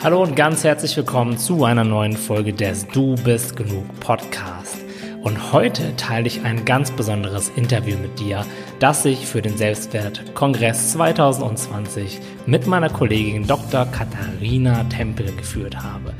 [0.00, 4.78] Hallo und ganz herzlich willkommen zu einer neuen Folge des Du bist genug Podcast.
[5.22, 8.46] Und heute teile ich ein ganz besonderes Interview mit dir,
[8.78, 13.86] das ich für den Selbstwert-Kongress 2020 mit meiner Kollegin Dr.
[13.86, 16.14] Katharina Tempel geführt habe.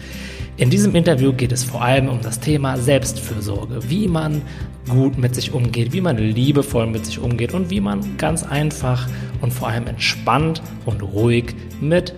[0.57, 4.43] In diesem Interview geht es vor allem um das Thema Selbstfürsorge, wie man
[4.89, 9.07] gut mit sich umgeht, wie man liebevoll mit sich umgeht und wie man ganz einfach
[9.41, 12.13] und vor allem entspannt und ruhig mit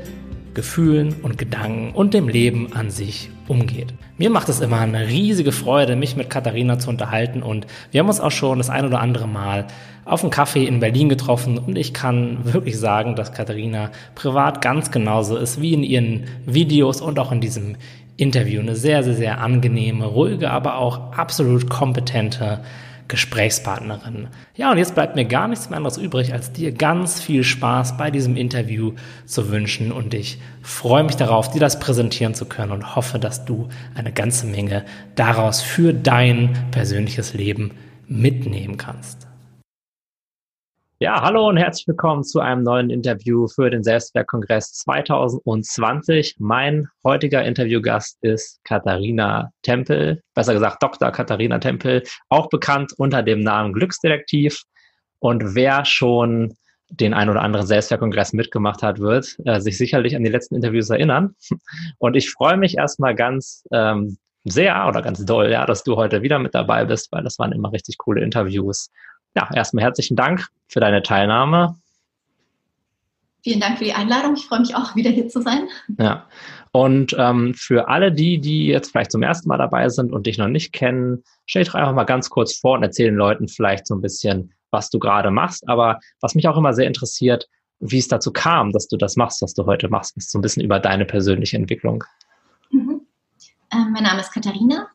[0.61, 3.95] Gefühlen und Gedanken und dem Leben an sich umgeht.
[4.19, 8.09] Mir macht es immer eine riesige Freude, mich mit Katharina zu unterhalten und wir haben
[8.09, 9.69] uns auch schon das ein oder andere Mal
[10.05, 14.91] auf einen Kaffee in Berlin getroffen und ich kann wirklich sagen, dass Katharina privat ganz
[14.91, 17.77] genauso ist wie in ihren Videos und auch in diesem
[18.19, 18.61] Interview.
[18.61, 22.61] Eine sehr, sehr, sehr angenehme, ruhige, aber auch absolut kompetente
[23.11, 24.29] Gesprächspartnerin.
[24.55, 27.97] Ja, und jetzt bleibt mir gar nichts mehr anderes übrig, als dir ganz viel Spaß
[27.97, 28.95] bei diesem Interview
[29.27, 29.93] zu wünschen.
[29.93, 34.13] Und ich freue mich darauf, dir das präsentieren zu können und hoffe, dass du eine
[34.13, 34.85] ganze Menge
[35.17, 37.73] daraus für dein persönliches Leben
[38.07, 39.30] mitnehmen kannst.
[41.03, 46.37] Ja, hallo und herzlich willkommen zu einem neuen Interview für den Selbstwertkongress 2020.
[46.41, 51.11] Mein heutiger Interviewgast ist Katharina Tempel, besser gesagt Dr.
[51.11, 54.61] Katharina Tempel, auch bekannt unter dem Namen Glücksdetektiv.
[55.21, 56.53] Und wer schon
[56.91, 60.91] den ein oder anderen Selbstwertkongress mitgemacht hat, wird äh, sich sicherlich an die letzten Interviews
[60.91, 61.35] erinnern.
[61.97, 66.21] Und ich freue mich erstmal ganz ähm, sehr oder ganz doll, ja, dass du heute
[66.21, 68.91] wieder mit dabei bist, weil das waren immer richtig coole Interviews
[69.37, 71.77] ja, erstmal herzlichen Dank für deine Teilnahme.
[73.43, 74.35] Vielen Dank für die Einladung.
[74.35, 75.69] Ich freue mich auch, wieder hier zu sein.
[75.99, 76.27] Ja.
[76.73, 80.37] Und ähm, für alle die, die jetzt vielleicht zum ersten Mal dabei sind und dich
[80.37, 83.49] noch nicht kennen, stell dich doch einfach mal ganz kurz vor und erzähl den Leuten
[83.49, 85.67] vielleicht so ein bisschen, was du gerade machst.
[85.69, 87.49] Aber was mich auch immer sehr interessiert,
[87.81, 90.43] wie es dazu kam, dass du das machst, was du heute machst, ist so ein
[90.43, 92.05] bisschen über deine persönliche Entwicklung.
[92.71, 93.01] Mhm.
[93.73, 94.89] Ähm, mein Name ist Katharina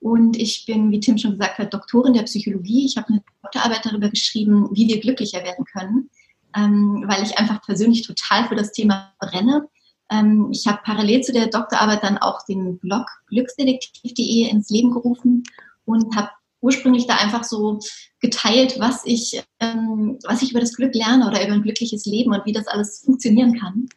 [0.00, 2.86] und ich bin, wie Tim schon gesagt hat, Doktorin der Psychologie.
[2.86, 6.10] Ich habe eine Doktorarbeit darüber geschrieben, wie wir glücklicher werden können,
[6.56, 9.68] ähm, weil ich einfach persönlich total für das Thema brenne.
[10.10, 15.42] Ähm, ich habe parallel zu der Doktorarbeit dann auch den Blog glücksdetektiv.de ins Leben gerufen
[15.84, 16.30] und habe
[16.60, 17.78] ursprünglich da einfach so
[18.20, 22.32] geteilt, was ich, ähm, was ich über das Glück lerne oder über ein glückliches Leben
[22.32, 23.88] und wie das alles funktionieren kann.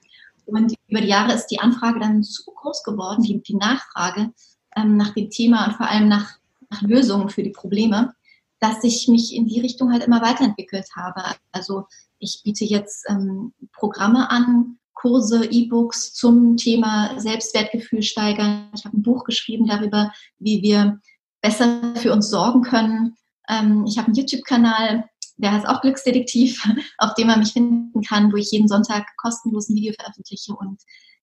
[0.45, 4.31] Und über die Jahre ist die Anfrage dann so groß geworden, die, die Nachfrage,
[4.75, 6.37] ähm, nach dem Thema und vor allem nach,
[6.69, 8.13] nach Lösungen für die Probleme,
[8.59, 11.23] dass ich mich in die Richtung halt immer weiterentwickelt habe.
[11.51, 11.85] Also
[12.19, 18.69] ich biete jetzt ähm, Programme an, Kurse, E-Books zum Thema Selbstwertgefühl steigern.
[18.75, 20.99] Ich habe ein Buch geschrieben darüber, wie wir
[21.41, 23.15] besser für uns sorgen können.
[23.49, 25.05] Ähm, ich habe einen YouTube-Kanal,
[25.37, 26.63] der heißt auch Glücksdetektiv,
[26.99, 30.53] auf dem man mich finden kann, wo ich jeden Sonntag kostenlos ein Video veröffentliche.
[30.53, 30.79] Und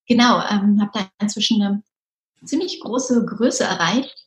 [0.09, 1.83] genau, ähm, habe da inzwischen eine
[2.45, 4.27] ziemlich große Größe erreicht.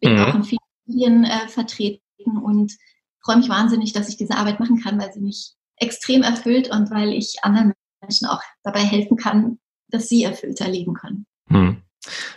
[0.00, 0.20] Bin mhm.
[0.20, 2.72] auch in vielen Medien äh, vertreten und
[3.20, 6.90] freue mich wahnsinnig, dass ich diese Arbeit machen kann, weil sie mich extrem erfüllt und
[6.90, 9.58] weil ich anderen Menschen auch dabei helfen kann,
[9.88, 11.26] dass sie erfüllter leben können.
[11.48, 11.82] Mhm.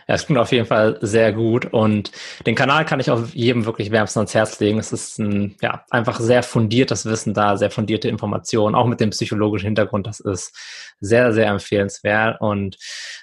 [0.08, 2.12] Ja, es klingt auf jeden Fall sehr gut und
[2.46, 4.80] den Kanal kann ich auch jedem wirklich wärmstens ans Herz legen.
[4.80, 9.10] Es ist ein, ja, einfach sehr fundiertes Wissen da, sehr fundierte Informationen, auch mit dem
[9.10, 10.08] psychologischen Hintergrund.
[10.08, 10.56] Das ist
[11.00, 12.40] sehr, sehr empfehlenswert.
[12.42, 12.78] Und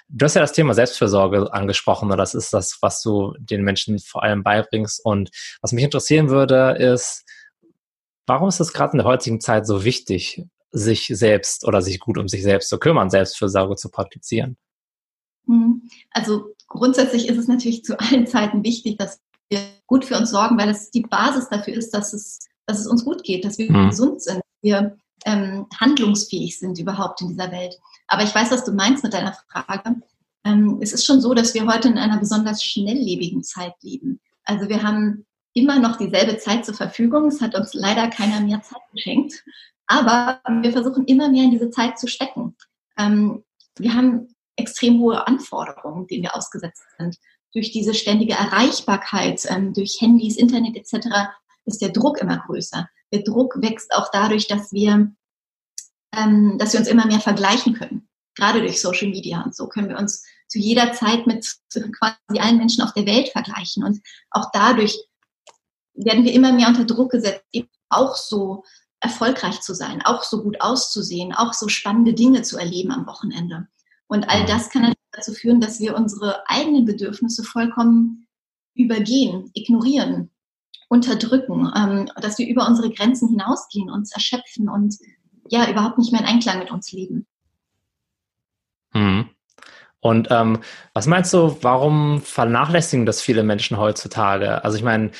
[0.09, 4.23] du hast ja das Thema Selbstfürsorge angesprochen das ist das, was du den Menschen vor
[4.23, 5.03] allem beibringst.
[5.03, 5.29] Und
[5.61, 7.23] was mich interessieren würde, ist,
[8.25, 12.17] warum ist es gerade in der heutigen Zeit so wichtig, sich selbst oder sich gut
[12.17, 14.57] um sich selbst zu kümmern, Selbstfürsorge zu praktizieren?
[15.47, 15.89] Hm.
[16.11, 19.19] Also grundsätzlich ist es natürlich zu allen Zeiten wichtig, dass
[19.49, 22.87] wir gut für uns sorgen, weil es die Basis dafür ist, dass es, dass es
[22.87, 23.89] uns gut geht, dass wir mhm.
[23.89, 27.75] gesund sind, wir ähm, handlungsfähig sind überhaupt in dieser Welt.
[28.07, 29.95] Aber ich weiß, was du meinst mit deiner Frage.
[30.43, 34.19] Ähm, es ist schon so, dass wir heute in einer besonders schnelllebigen Zeit leben.
[34.43, 37.27] Also wir haben immer noch dieselbe Zeit zur Verfügung.
[37.27, 39.43] Es hat uns leider keiner mehr Zeit geschenkt.
[39.87, 42.55] Aber wir versuchen immer mehr in diese Zeit zu stecken.
[42.97, 43.43] Ähm,
[43.77, 44.27] wir haben
[44.57, 47.17] extrem hohe Anforderungen, denen wir ausgesetzt sind.
[47.53, 51.07] Durch diese ständige Erreichbarkeit, ähm, durch Handys, Internet etc.
[51.65, 52.89] ist der Druck immer größer.
[53.13, 55.11] Der Druck wächst auch dadurch, dass wir,
[56.13, 58.09] ähm, dass wir uns immer mehr vergleichen können.
[58.35, 61.55] Gerade durch Social Media und so können wir uns zu jeder Zeit mit
[61.97, 63.83] quasi allen Menschen auf der Welt vergleichen.
[63.83, 64.01] Und
[64.31, 64.97] auch dadurch
[65.93, 68.63] werden wir immer mehr unter Druck gesetzt, eben auch so
[68.99, 73.67] erfolgreich zu sein, auch so gut auszusehen, auch so spannende Dinge zu erleben am Wochenende.
[74.07, 74.47] Und all mhm.
[74.47, 78.27] das kann dazu führen, dass wir unsere eigenen Bedürfnisse vollkommen
[78.73, 80.31] übergehen, ignorieren,
[80.89, 84.95] unterdrücken, ähm, dass wir über unsere Grenzen hinausgehen, uns erschöpfen und
[85.49, 87.25] ja, überhaupt nicht mehr in Einklang mit uns leben.
[88.93, 89.29] Mhm.
[89.99, 90.59] Und ähm,
[90.93, 94.63] was meinst du, warum vernachlässigen das viele Menschen heutzutage?
[94.63, 95.11] Also ich meine,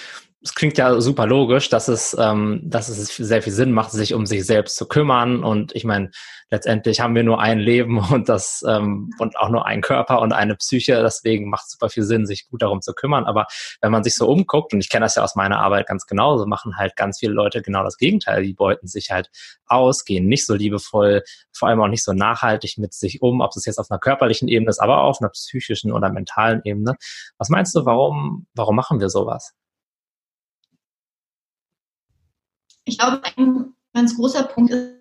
[0.43, 4.13] es klingt ja super logisch, dass es, ähm, dass es sehr viel Sinn macht, sich
[4.13, 5.43] um sich selbst zu kümmern.
[5.43, 6.11] Und ich meine,
[6.51, 10.33] letztendlich haben wir nur ein Leben und das ähm, und auch nur einen Körper und
[10.33, 11.01] eine Psyche.
[11.01, 13.25] Deswegen macht es super viel Sinn, sich gut darum zu kümmern.
[13.25, 13.47] Aber
[13.81, 16.45] wenn man sich so umguckt, und ich kenne das ja aus meiner Arbeit ganz genauso,
[16.45, 18.43] machen halt ganz viele Leute genau das Gegenteil.
[18.43, 19.31] Die beuten sich halt
[19.65, 23.55] aus, gehen nicht so liebevoll, vor allem auch nicht so nachhaltig mit sich um, ob
[23.55, 26.95] es jetzt auf einer körperlichen Ebene ist, aber auch auf einer psychischen oder mentalen Ebene.
[27.39, 29.55] Was meinst du, warum, warum machen wir sowas?
[32.87, 34.97] Ich glaube, ein ganz großer Punkt ist,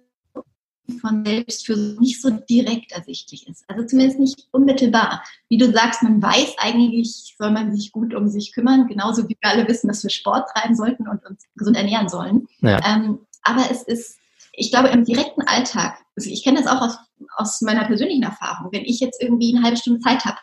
[1.01, 3.65] von selbst für nicht so direkt ersichtlich ist.
[3.69, 5.23] Also zumindest nicht unmittelbar.
[5.49, 9.37] Wie du sagst, man weiß eigentlich, soll man sich gut um sich kümmern, genauso wie
[9.41, 12.47] wir alle wissen, dass wir Sport treiben sollten und uns gesund ernähren sollen.
[12.61, 12.79] Ja.
[12.87, 14.19] Ähm, aber es ist,
[14.53, 16.99] ich glaube, im direkten Alltag, also ich kenne das auch aus,
[17.37, 20.39] aus meiner persönlichen Erfahrung, wenn ich jetzt irgendwie eine halbe Stunde Zeit habe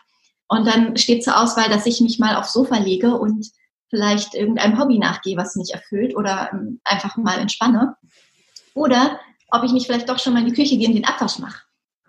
[0.48, 3.50] und dann steht zur Auswahl, dass ich mich mal aufs Sofa lege und
[3.94, 7.96] vielleicht irgendeinem Hobby nachgehe, was mich erfüllt oder ähm, einfach mal entspanne.
[8.74, 9.20] Oder
[9.50, 11.62] ob ich mich vielleicht doch schon mal in die Küche gehe und den Abwasch mache.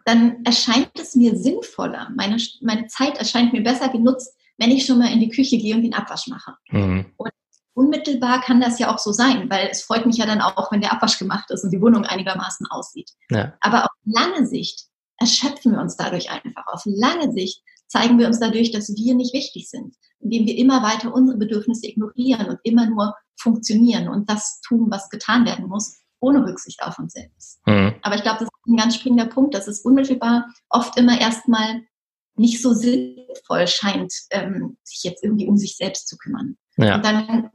[0.04, 2.10] Dann erscheint es mir sinnvoller.
[2.16, 5.76] Meine, meine Zeit erscheint mir besser genutzt, wenn ich schon mal in die Küche gehe
[5.76, 6.56] und den Abwasch mache.
[6.70, 7.06] Mhm.
[7.18, 7.32] Und
[7.76, 10.82] unmittelbar kann das ja auch so sein, weil es freut mich ja dann auch, wenn
[10.82, 13.12] der Abwasch gemacht ist und die Wohnung einigermaßen aussieht.
[13.30, 13.54] Ja.
[13.60, 14.88] Aber auf lange Sicht
[15.18, 16.66] erschöpfen wir uns dadurch einfach.
[16.68, 20.84] Auf lange Sicht zeigen wir uns dadurch, dass wir nicht wichtig sind, indem wir immer
[20.84, 25.98] weiter unsere Bedürfnisse ignorieren und immer nur funktionieren und das tun, was getan werden muss,
[26.20, 27.60] ohne Rücksicht auf uns selbst.
[27.68, 27.96] Mhm.
[28.02, 31.82] Aber ich glaube, das ist ein ganz springender Punkt, dass es unmittelbar oft immer erstmal
[32.36, 36.58] nicht so sinnvoll scheint, ähm, sich jetzt irgendwie um sich selbst zu kümmern.
[36.78, 36.96] Ja.
[36.96, 37.52] Und dann kommt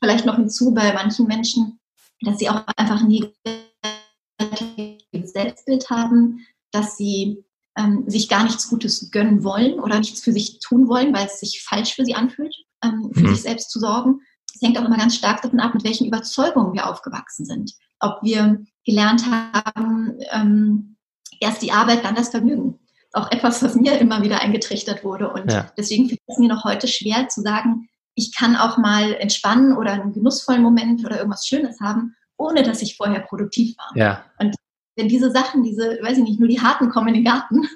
[0.00, 1.80] vielleicht noch hinzu bei manchen Menschen,
[2.20, 7.44] dass sie auch einfach ein negatives Selbstbild haben, dass sie
[7.78, 11.40] ähm, sich gar nichts Gutes gönnen wollen oder nichts für sich tun wollen, weil es
[11.40, 12.54] sich falsch für sie anfühlt,
[12.84, 13.34] ähm, für mhm.
[13.34, 14.20] sich selbst zu sorgen.
[14.52, 17.72] Es hängt auch immer ganz stark davon ab, mit welchen Überzeugungen wir aufgewachsen sind.
[18.00, 20.96] Ob wir gelernt haben, ähm,
[21.40, 22.80] erst die Arbeit, dann das Vergnügen.
[23.12, 25.30] Auch etwas, was mir immer wieder eingetrichtert wurde.
[25.30, 25.70] Und ja.
[25.78, 29.92] deswegen fällt es mir noch heute schwer zu sagen, ich kann auch mal entspannen oder
[29.92, 33.96] einen genussvollen Moment oder irgendwas Schönes haben, ohne dass ich vorher produktiv war.
[33.96, 34.24] Ja.
[34.38, 34.56] Und
[34.98, 37.68] wenn diese Sachen, diese, weiß ich nicht, nur die Harten kommen in den Garten,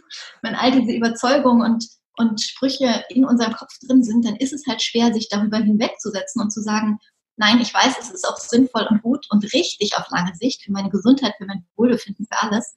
[0.42, 1.86] wenn all diese Überzeugungen und,
[2.16, 6.42] und Sprüche in unserem Kopf drin sind, dann ist es halt schwer, sich darüber hinwegzusetzen
[6.42, 6.98] und zu sagen,
[7.36, 10.72] nein, ich weiß, es ist auch sinnvoll und gut und richtig auf lange Sicht für
[10.72, 12.74] meine Gesundheit, für mein Wohlbefinden, für alles,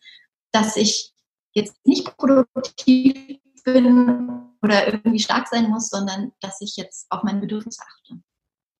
[0.51, 1.11] dass ich
[1.53, 4.29] jetzt nicht produktiv bin
[4.61, 8.21] oder irgendwie stark sein muss, sondern dass ich jetzt auf mein Bedürfnis achte.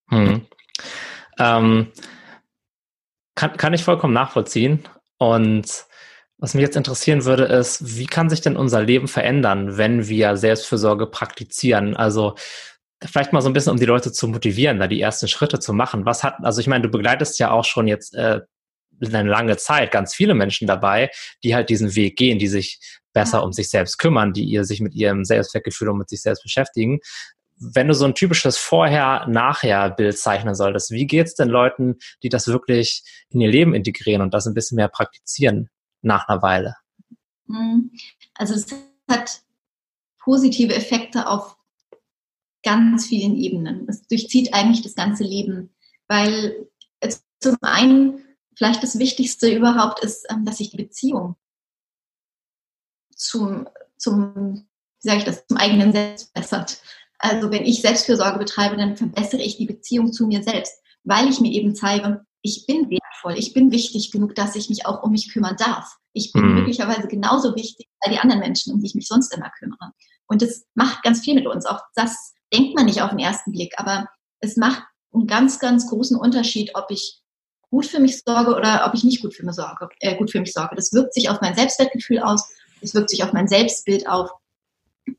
[0.09, 0.47] Hm.
[1.39, 1.91] Ähm,
[3.33, 4.87] kann, kann ich vollkommen nachvollziehen.
[5.17, 5.85] Und
[6.37, 10.35] was mich jetzt interessieren würde, ist, wie kann sich denn unser Leben verändern, wenn wir
[10.35, 11.95] Selbstfürsorge praktizieren?
[11.95, 12.35] Also
[13.03, 15.73] vielleicht mal so ein bisschen, um die Leute zu motivieren, da die ersten Schritte zu
[15.73, 16.05] machen.
[16.05, 18.41] Was hat, also ich meine, du begleitest ja auch schon jetzt äh,
[19.01, 21.09] eine lange Zeit ganz viele Menschen dabei,
[21.43, 22.79] die halt diesen Weg gehen, die sich
[23.13, 26.43] besser um sich selbst kümmern, die ihr sich mit ihrem Selbstwertgefühl und mit sich selbst
[26.43, 26.99] beschäftigen
[27.57, 33.03] wenn du so ein typisches Vorher-Nachher-Bild zeichnen solltest, wie geht's denn Leuten, die das wirklich
[33.29, 35.69] in ihr Leben integrieren und das ein bisschen mehr praktizieren
[36.01, 36.75] nach einer Weile?
[37.47, 37.91] Mhm.
[38.33, 38.67] Also es
[39.09, 39.41] hat
[40.19, 41.55] positive Effekte auf
[42.63, 43.87] ganz vielen Ebenen.
[43.87, 45.73] Es durchzieht eigentlich das ganze Leben,
[46.07, 46.67] weil
[46.99, 51.35] es zum einen vielleicht das Wichtigste überhaupt ist, ähm, dass sich die Beziehung
[53.15, 54.67] zum, zum,
[55.01, 56.81] wie sage ich das, zum eigenen Selbst bessert.
[57.19, 61.39] Also wenn ich Selbstfürsorge betreibe, dann verbessere ich die Beziehung zu mir selbst, weil ich
[61.39, 65.11] mir eben zeige, ich bin wertvoll, ich bin wichtig genug, dass ich mich auch um
[65.11, 65.97] mich kümmern darf.
[66.13, 66.55] Ich bin mhm.
[66.55, 69.91] möglicherweise genauso wichtig wie die anderen Menschen, um die ich mich sonst immer kümmere.
[70.27, 71.65] Und das macht ganz viel mit uns.
[71.65, 74.07] Auch das denkt man nicht auf den ersten Blick, aber
[74.39, 77.21] es macht einen ganz, ganz großen Unterschied, ob ich
[77.69, 79.89] gut für mich sorge oder ob ich nicht gut für mich sorge.
[79.99, 80.75] Äh, gut für mich sorge.
[80.75, 82.47] Das wirkt sich auf mein Selbstwertgefühl aus,
[82.81, 84.29] das wirkt sich auf mein Selbstbild auf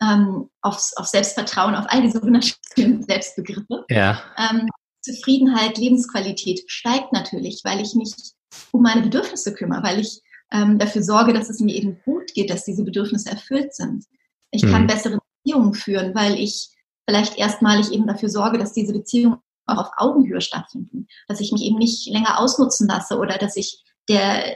[0.00, 3.84] ähm, aufs, auf Selbstvertrauen, auf all diese wunderschönen Selbstbegriffe.
[3.88, 4.22] Ja.
[4.36, 4.68] Ähm,
[5.00, 8.12] Zufriedenheit, Lebensqualität steigt natürlich, weil ich mich
[8.72, 10.20] um meine Bedürfnisse kümmere, weil ich
[10.52, 14.04] ähm, dafür sorge, dass es mir eben gut geht, dass diese Bedürfnisse erfüllt sind.
[14.50, 14.70] Ich mhm.
[14.70, 16.70] kann bessere Beziehungen führen, weil ich
[17.08, 21.62] vielleicht erstmalig eben dafür sorge, dass diese Beziehungen auch auf Augenhöhe stattfinden, dass ich mich
[21.62, 24.54] eben nicht länger ausnutzen lasse oder dass ich der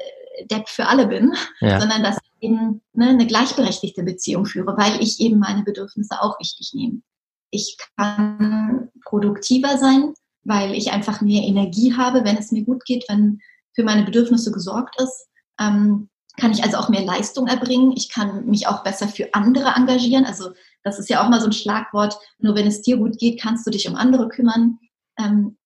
[0.51, 1.81] Depp für alle bin, ja.
[1.81, 6.73] sondern dass eben ne, eine gleichberechtigte Beziehung führe, weil ich eben meine Bedürfnisse auch wichtig
[6.75, 7.03] nehme.
[7.51, 13.05] Ich kann produktiver sein, weil ich einfach mehr Energie habe, wenn es mir gut geht,
[13.09, 13.41] wenn
[13.75, 15.29] für meine Bedürfnisse gesorgt ist.
[15.59, 17.93] Ähm, kann ich also auch mehr Leistung erbringen.
[17.97, 20.25] Ich kann mich auch besser für andere engagieren.
[20.25, 20.51] Also
[20.83, 22.19] das ist ja auch mal so ein Schlagwort.
[22.39, 24.79] Nur wenn es dir gut geht, kannst du dich um andere kümmern.
[25.19, 25.57] Ähm,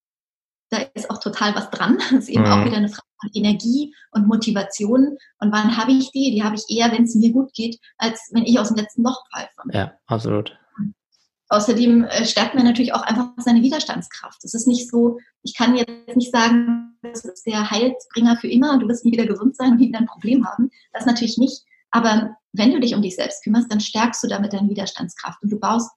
[0.75, 1.99] da ist auch total was dran.
[2.11, 2.51] Das ist eben mhm.
[2.51, 5.17] auch wieder eine Frage von Energie und Motivation.
[5.39, 6.33] Und wann habe ich die?
[6.33, 9.03] Die habe ich eher, wenn es mir gut geht, als wenn ich aus dem letzten
[9.03, 9.63] Loch pfeife.
[9.73, 10.57] Ja, absolut.
[11.49, 14.43] Außerdem äh, stärkt man natürlich auch einfach seine Widerstandskraft.
[14.45, 18.73] Es ist nicht so, ich kann jetzt nicht sagen, das ist der Heilsbringer für immer
[18.73, 20.71] und du wirst nie wieder gesund sein und nie wieder ein Problem haben.
[20.93, 21.63] Das natürlich nicht.
[21.91, 25.53] Aber wenn du dich um dich selbst kümmerst, dann stärkst du damit deine Widerstandskraft und
[25.53, 25.91] du baust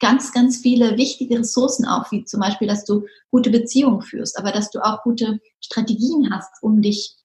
[0.00, 4.52] ganz, ganz viele wichtige Ressourcen auf, wie zum Beispiel, dass du gute Beziehungen führst, aber
[4.52, 7.16] dass du auch gute Strategien hast, um dich,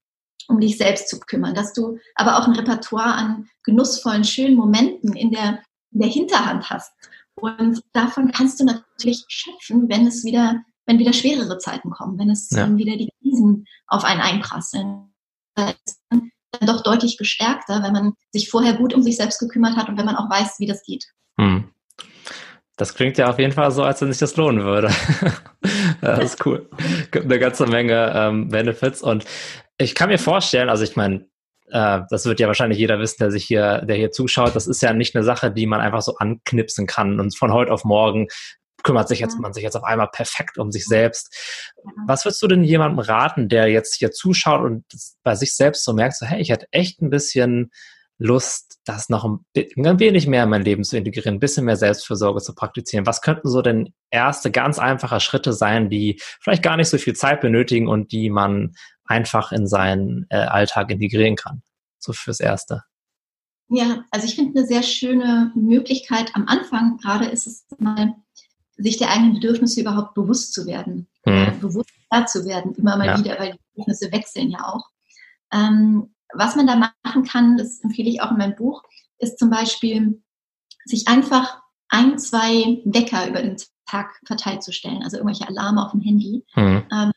[0.47, 5.13] um dich selbst zu kümmern, dass du aber auch ein Repertoire an genussvollen, schönen Momenten
[5.15, 6.91] in der, in der Hinterhand hast.
[7.35, 12.29] Und davon kannst du natürlich schöpfen, wenn es wieder, wenn wieder schwerere Zeiten kommen, wenn
[12.29, 12.75] es ja.
[12.77, 15.13] wieder die Krisen auf einen einprasseln.
[15.55, 19.75] Das ist dann doch deutlich gestärkter, wenn man sich vorher gut um sich selbst gekümmert
[19.75, 21.05] hat und wenn man auch weiß, wie das geht.
[21.39, 21.71] Hm.
[22.81, 24.89] Das klingt ja auf jeden Fall so, als wenn sich das lohnen würde.
[26.01, 26.67] das ist cool.
[27.11, 29.23] Gibt eine ganze Menge ähm, Benefits und
[29.77, 31.27] ich kann mir vorstellen, also ich meine,
[31.67, 34.55] äh, das wird ja wahrscheinlich jeder wissen, der sich hier, der hier zuschaut.
[34.55, 37.71] Das ist ja nicht eine Sache, die man einfach so anknipsen kann und von heute
[37.71, 38.29] auf morgen
[38.81, 41.31] kümmert sich jetzt, man sich jetzt auf einmal perfekt um sich selbst.
[42.07, 44.85] Was würdest du denn jemandem raten, der jetzt hier zuschaut und
[45.21, 47.69] bei sich selbst so merkt, so, hey, ich hätte echt ein bisschen
[48.21, 51.75] Lust, das noch ein, ein wenig mehr in mein Leben zu integrieren, ein bisschen mehr
[51.75, 53.07] Selbstfürsorge zu praktizieren?
[53.07, 57.15] Was könnten so denn erste ganz einfache Schritte sein, die vielleicht gar nicht so viel
[57.15, 58.73] Zeit benötigen und die man
[59.05, 61.63] einfach in seinen äh, Alltag integrieren kann?
[61.97, 62.83] So fürs Erste.
[63.69, 68.13] Ja, also ich finde eine sehr schöne Möglichkeit am Anfang gerade ist es mal,
[68.77, 71.59] sich der eigenen Bedürfnisse überhaupt bewusst zu werden, mhm.
[71.59, 71.89] bewusst
[72.27, 73.17] zu werden, immer mal ja.
[73.17, 74.85] wieder, weil die Bedürfnisse wechseln ja auch.
[75.51, 78.83] Ähm, was man da machen kann, das empfehle ich auch in meinem Buch,
[79.19, 80.21] ist zum Beispiel,
[80.85, 85.91] sich einfach ein, zwei Wecker über den Tag verteilt zu stellen, also irgendwelche Alarme auf
[85.91, 86.45] dem Handy.
[86.55, 86.83] Mhm.
[86.91, 87.11] Ähm,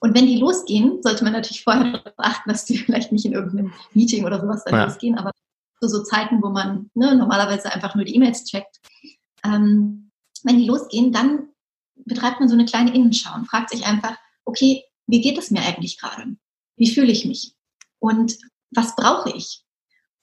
[0.00, 3.32] und wenn die losgehen, sollte man natürlich vorher darauf achten, dass die vielleicht nicht in
[3.32, 4.84] irgendeinem Meeting oder sowas dann ja.
[4.84, 5.32] losgehen, aber
[5.80, 8.80] zu so Zeiten, wo man ne, normalerweise einfach nur die E-Mails checkt.
[9.44, 10.10] Ähm,
[10.42, 11.48] wenn die losgehen, dann
[12.04, 15.62] betreibt man so eine kleine Innenschau und fragt sich einfach, okay, wie geht es mir
[15.62, 16.36] eigentlich gerade?
[16.76, 17.54] Wie fühle ich mich?
[17.98, 18.38] Und
[18.70, 19.64] was brauche ich?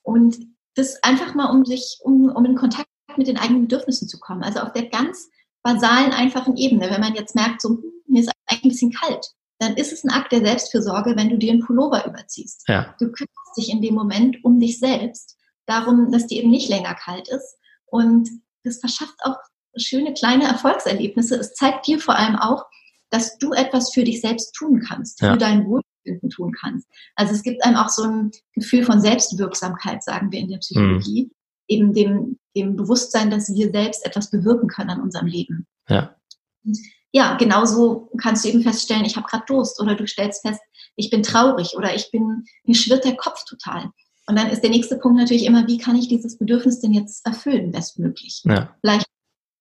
[0.02, 0.36] Und
[0.74, 4.42] das einfach mal, um sich, um, um in Kontakt mit den eigenen Bedürfnissen zu kommen.
[4.42, 5.28] Also auf der ganz
[5.62, 6.90] basalen, einfachen Ebene.
[6.90, 9.26] Wenn man jetzt merkt, so, hm, mir ist eigentlich ein bisschen kalt,
[9.58, 12.64] dann ist es ein Akt der Selbstfürsorge, wenn du dir einen Pullover überziehst.
[12.68, 12.94] Ja.
[12.98, 16.94] Du kümmerst dich in dem Moment um dich selbst, darum, dass dir eben nicht länger
[16.94, 17.56] kalt ist.
[17.86, 18.28] Und
[18.64, 19.36] das verschafft auch
[19.76, 21.36] schöne kleine Erfolgserlebnisse.
[21.36, 22.64] Es zeigt dir vor allem auch,
[23.10, 25.32] dass du etwas für dich selbst tun kannst, ja.
[25.32, 26.88] für dein Wohl Wohlbefinden tun kannst.
[27.14, 31.24] Also es gibt einem auch so ein Gefühl von Selbstwirksamkeit, sagen wir in der Psychologie,
[31.24, 31.30] mhm.
[31.68, 35.66] eben dem, dem Bewusstsein, dass wir selbst etwas bewirken können an unserem Leben.
[35.88, 36.16] Ja.
[37.12, 40.60] Ja, genauso kannst du eben feststellen, ich habe gerade Durst oder du stellst fest,
[40.96, 43.90] ich bin traurig oder ich bin, mir schwirrt der Kopf total.
[44.28, 47.24] Und dann ist der nächste Punkt natürlich immer, wie kann ich dieses Bedürfnis denn jetzt
[47.24, 48.42] erfüllen, bestmöglich?
[48.44, 48.74] Ja.
[48.80, 49.06] Vielleicht,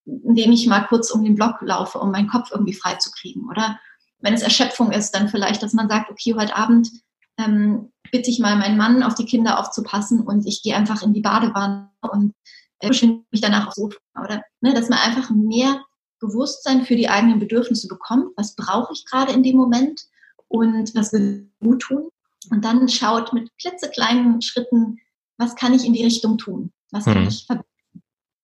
[0.06, 3.80] indem ich mal kurz um den Block laufe, um meinen Kopf irgendwie freizukriegen, oder?
[4.26, 6.90] Wenn es Erschöpfung ist, dann vielleicht, dass man sagt, okay, heute Abend
[7.38, 11.14] ähm, bitte ich mal meinen Mann auf die Kinder aufzupassen und ich gehe einfach in
[11.14, 12.34] die Badewanne und
[12.80, 13.98] äh, mich danach aufs Sofa.
[14.20, 15.80] Oder ne, dass man einfach mehr
[16.20, 18.32] Bewusstsein für die eigenen Bedürfnisse bekommt.
[18.36, 20.02] Was brauche ich gerade in dem Moment
[20.48, 22.10] und was will gut tun?
[22.50, 24.98] Und dann schaut mit klitzekleinen Schritten,
[25.38, 26.72] was kann ich in die Richtung tun?
[26.92, 27.28] Was kann hm.
[27.28, 27.70] ich verbinden?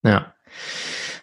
[0.03, 0.33] Ja.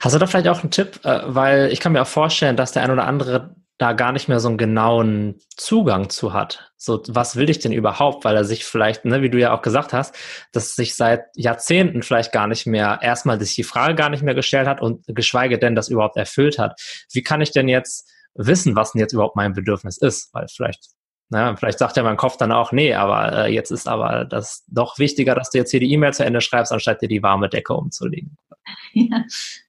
[0.00, 0.98] Hast du da vielleicht auch einen Tipp?
[1.04, 4.28] Äh, weil ich kann mir auch vorstellen, dass der ein oder andere da gar nicht
[4.28, 6.72] mehr so einen genauen Zugang zu hat.
[6.76, 8.24] So, was will ich denn überhaupt?
[8.24, 10.16] Weil er sich vielleicht, ne, wie du ja auch gesagt hast,
[10.52, 14.34] dass sich seit Jahrzehnten vielleicht gar nicht mehr, erstmal sich die Frage gar nicht mehr
[14.34, 16.80] gestellt hat und geschweige denn das überhaupt erfüllt hat.
[17.12, 20.34] Wie kann ich denn jetzt wissen, was denn jetzt überhaupt mein Bedürfnis ist?
[20.34, 20.88] Weil vielleicht,
[21.28, 24.64] na, vielleicht sagt ja mein Kopf dann auch, nee, aber äh, jetzt ist aber das
[24.66, 27.48] doch wichtiger, dass du jetzt hier die E-Mail zu Ende schreibst, anstatt dir die warme
[27.48, 28.36] Decke umzulegen.
[28.92, 29.24] Ja,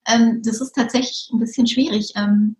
[0.07, 2.13] ähm, das ist tatsächlich ein bisschen schwierig.
[2.17, 2.57] Ähm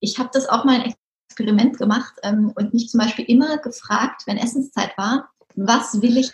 [0.00, 0.94] ich habe das auch mal ein
[1.28, 6.30] Experiment gemacht ähm, und mich zum Beispiel immer gefragt, wenn Essenszeit war, was will ich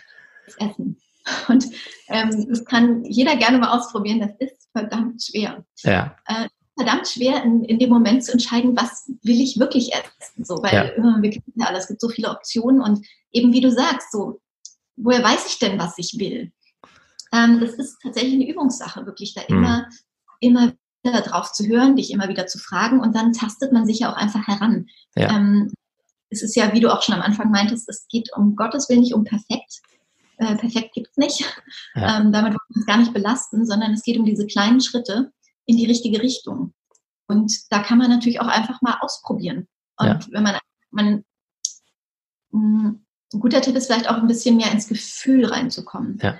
[0.57, 0.99] essen?
[1.47, 1.65] Und
[2.07, 5.65] ähm, das kann jeder gerne mal ausprobieren, das ist verdammt schwer.
[5.77, 6.15] Ja.
[6.27, 10.43] Äh, verdammt schwer, in, in dem Moment zu entscheiden, was will ich wirklich essen.
[10.43, 10.83] So, weil ja.
[10.83, 14.11] äh, wir kennen ja alles, es gibt so viele Optionen und eben wie du sagst,
[14.11, 14.39] so,
[14.97, 16.51] woher weiß ich denn, was ich will?
[17.33, 19.57] Ähm, das ist tatsächlich eine Übungssache, wirklich da hm.
[19.57, 19.89] immer,
[20.39, 20.73] immer
[21.11, 24.17] darauf zu hören, dich immer wieder zu fragen und dann tastet man sich ja auch
[24.17, 24.87] einfach heran.
[25.15, 25.35] Ja.
[25.35, 25.71] Ähm,
[26.29, 29.01] es ist ja, wie du auch schon am Anfang meintest, es geht um Gottes Willen
[29.01, 29.81] nicht um perfekt.
[30.37, 31.41] Äh, perfekt gibt's nicht.
[31.95, 32.19] Ja.
[32.19, 35.31] Ähm, damit wollen wir uns gar nicht belasten, sondern es geht um diese kleinen Schritte
[35.65, 36.73] in die richtige Richtung.
[37.27, 39.67] Und da kann man natürlich auch einfach mal ausprobieren.
[39.97, 40.19] Und ja.
[40.31, 40.57] wenn man,
[40.91, 41.23] man
[42.51, 42.99] mm,
[43.33, 46.19] ein guter Tipp ist vielleicht auch ein bisschen mehr ins Gefühl reinzukommen.
[46.21, 46.37] Ja.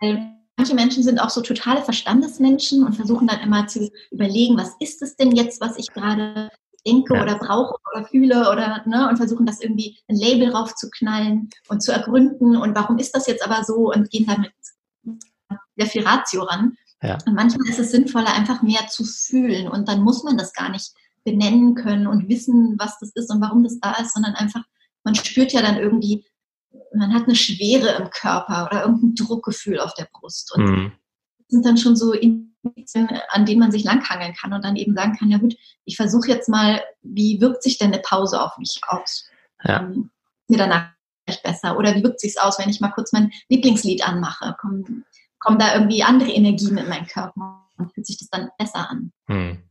[0.00, 4.74] Weil manche Menschen sind auch so totale Verstandesmenschen und versuchen dann immer zu überlegen, was
[4.80, 6.50] ist es denn jetzt, was ich gerade
[6.86, 7.22] denke ja.
[7.22, 11.92] oder brauche oder fühle oder ne, und versuchen das irgendwie ein Label raufzuknallen und zu
[11.92, 14.52] ergründen und warum ist das jetzt aber so und gehen damit
[15.76, 16.76] sehr viel Ratio ran.
[17.02, 17.18] Ja.
[17.26, 20.70] Und manchmal ist es sinnvoller, einfach mehr zu fühlen und dann muss man das gar
[20.70, 20.92] nicht
[21.24, 24.62] benennen können und wissen, was das ist und warum das da ist, sondern einfach,
[25.04, 26.24] man spürt ja dann irgendwie,
[26.94, 30.52] man hat eine Schwere im Körper oder irgendein Druckgefühl auf der Brust.
[30.54, 30.92] Und mhm.
[31.38, 34.94] das sind dann schon so Indizien, an denen man sich langhangeln kann und dann eben
[34.94, 38.56] sagen kann, ja gut, ich versuche jetzt mal, wie wirkt sich denn eine Pause auf
[38.58, 39.26] mich aus?
[39.64, 39.80] Ja.
[39.80, 40.10] Ähm,
[40.48, 40.90] mir danach
[41.24, 41.78] vielleicht besser.
[41.78, 44.56] Oder wie wirkt sich aus, wenn ich mal kurz mein Lieblingslied anmache?
[44.60, 45.04] Kommen,
[45.38, 49.12] kommen da irgendwie andere Energien in meinen Körper und fühlt sich das dann besser an?
[49.26, 49.62] Mhm.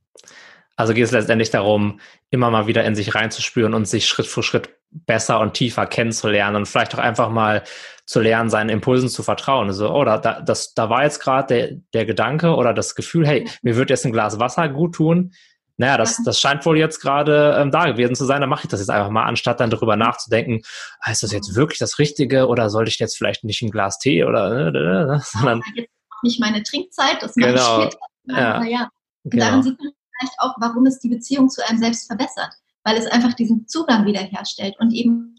[0.75, 1.99] Also geht es letztendlich darum,
[2.31, 4.69] immer mal wieder in sich reinzuspüren und sich Schritt für Schritt
[5.05, 7.63] besser und tiefer kennenzulernen und vielleicht auch einfach mal
[8.05, 9.67] zu lernen, seinen Impulsen zu vertrauen.
[9.67, 13.47] Also, oh, da, das, da war jetzt gerade der, der Gedanke oder das Gefühl, hey,
[13.61, 15.33] mir wird jetzt ein Glas Wasser gut tun.
[15.77, 18.69] Naja, das, das scheint wohl jetzt gerade ähm, da gewesen zu sein, dann mache ich
[18.69, 20.61] das jetzt einfach mal, anstatt dann darüber nachzudenken,
[20.99, 23.97] ah, ist das jetzt wirklich das Richtige oder sollte ich jetzt vielleicht nicht ein Glas
[23.97, 25.89] Tee oder äh, äh sondern jetzt
[26.21, 27.79] nicht meine Trinkzeit, das mache genau.
[27.79, 27.99] ich später.
[28.25, 28.63] Ja.
[28.63, 28.89] ja.
[29.23, 29.45] Und genau.
[29.45, 33.07] daran sieht man vielleicht auch, warum es die Beziehung zu einem selbst verbessert, weil es
[33.07, 35.35] einfach diesen Zugang wiederherstellt und eben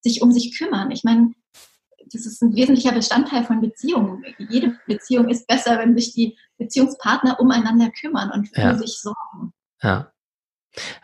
[0.00, 0.90] sich um sich kümmern.
[0.90, 1.32] Ich meine,
[2.12, 4.24] das ist ein wesentlicher Bestandteil von Beziehungen.
[4.38, 8.74] Jede Beziehung ist besser, wenn sich die Beziehungspartner umeinander kümmern und für ja.
[8.74, 9.52] sich sorgen.
[9.82, 10.12] Ja.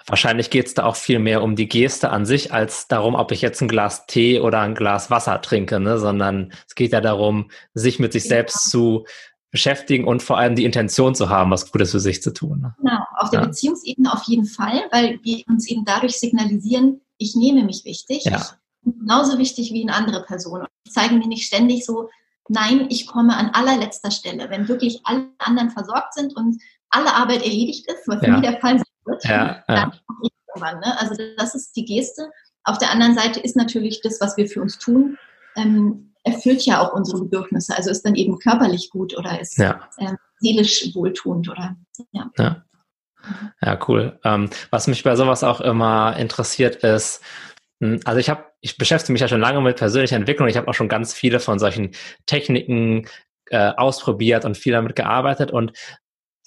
[0.06, 3.32] Wahrscheinlich geht es da auch viel mehr um die Geste an sich, als darum, ob
[3.32, 5.98] ich jetzt ein Glas Tee oder ein Glas Wasser trinke, ne?
[5.98, 8.28] sondern es geht ja darum, sich mit sich ja.
[8.28, 9.06] selbst zu
[9.50, 12.60] beschäftigen und vor allem die Intention zu haben, was Gutes für sich zu tun.
[12.60, 12.74] Ne?
[12.78, 13.46] Genau, auf der ja.
[13.46, 18.36] Beziehungsebene auf jeden Fall, weil wir uns eben dadurch signalisieren, ich nehme mich wichtig, ja.
[18.36, 20.66] ich bin genauso wichtig wie eine andere Person.
[20.84, 22.10] Ich zeige mir nicht ständig so,
[22.48, 24.50] nein, ich komme an allerletzter Stelle.
[24.50, 28.36] Wenn wirklich alle anderen versorgt sind und alle Arbeit erledigt ist, was ja.
[28.36, 29.64] nie der Fall sein wird, ja.
[29.66, 29.92] dann
[30.22, 30.80] ich irgendwann.
[30.80, 30.98] Ne?
[31.00, 32.30] Also das ist die Geste.
[32.64, 35.16] Auf der anderen Seite ist natürlich das, was wir für uns tun,
[35.56, 37.74] ähm, erfüllt ja auch unsere Bedürfnisse.
[37.76, 39.88] Also ist dann eben körperlich gut oder ist ja.
[39.98, 41.76] ähm, seelisch wohltuend oder
[42.12, 42.30] ja.
[42.36, 42.64] Ja,
[43.62, 44.18] ja cool.
[44.24, 47.22] Ähm, was mich bei sowas auch immer interessiert ist,
[47.80, 50.48] hm, also ich habe, ich beschäftige mich ja schon lange mit persönlicher Entwicklung.
[50.48, 51.92] Ich habe auch schon ganz viele von solchen
[52.26, 53.06] Techniken
[53.50, 55.52] äh, ausprobiert und viel damit gearbeitet.
[55.52, 55.72] Und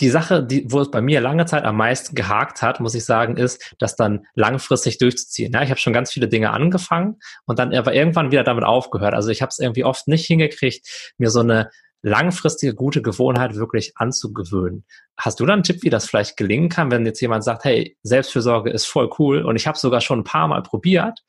[0.02, 3.06] die Sache, die, wo es bei mir lange Zeit am meisten gehakt hat, muss ich
[3.06, 5.52] sagen, ist, das dann langfristig durchzuziehen.
[5.54, 9.14] Ja, ich habe schon ganz viele Dinge angefangen und dann aber irgendwann wieder damit aufgehört.
[9.14, 11.70] Also ich habe es irgendwie oft nicht hingekriegt, mir so eine
[12.02, 14.86] langfristige gute Gewohnheit wirklich anzugewöhnen.
[15.18, 17.98] Hast du da einen Tipp, wie das vielleicht gelingen kann, wenn jetzt jemand sagt, hey,
[18.04, 21.20] Selbstfürsorge ist voll cool und ich habe sogar schon ein paar Mal probiert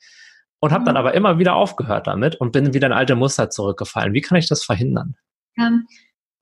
[0.60, 0.98] und habe dann mhm.
[0.98, 4.12] aber immer wieder aufgehört damit und bin wieder in alte Muster zurückgefallen.
[4.12, 5.16] Wie kann ich das verhindern?
[5.58, 5.88] Ähm,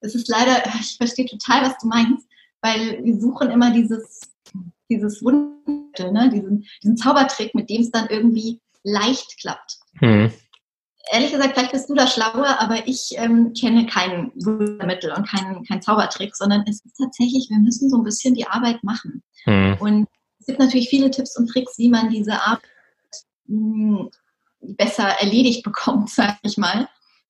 [0.00, 2.26] es ist leider, ich verstehe total, was du meinst,
[2.61, 4.20] weil wir suchen immer dieses,
[4.90, 6.30] dieses Wunder, ne?
[6.30, 9.78] diesen, diesen Zaubertrick, mit dem es dann irgendwie leicht klappt.
[9.98, 10.32] Hm.
[11.11, 15.64] Ehrlich gesagt, vielleicht bist du da schlauer, aber ich ähm, kenne kein Wundermittel und keinen
[15.64, 19.22] kein Zaubertrick, sondern es ist tatsächlich, wir müssen so ein bisschen die Arbeit machen.
[19.44, 19.76] Hm.
[19.80, 20.08] Und
[20.38, 22.62] es gibt natürlich viele Tipps und Tricks, wie man diese Arbeit
[23.46, 24.11] mh, hm,
[24.76, 26.88] besser erledigt bekommt, sag ich mal.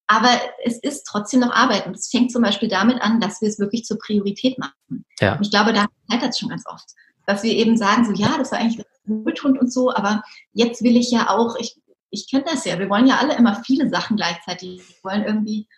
[0.09, 0.31] Aber
[0.65, 1.87] es ist trotzdem noch Arbeit.
[1.87, 5.05] Und es fängt zum Beispiel damit an, dass wir es wirklich zur Priorität machen.
[5.21, 5.37] Ja.
[5.37, 6.87] Und ich glaube, da scheitert es schon ganz oft.
[7.27, 10.97] Dass wir eben sagen, so, ja, das war eigentlich wohltuend und so, aber jetzt will
[10.97, 11.77] ich ja auch, ich,
[12.11, 14.79] ich kenne das ja, wir wollen ja alle immer viele Sachen gleichzeitig.
[14.79, 15.69] Wir wollen irgendwie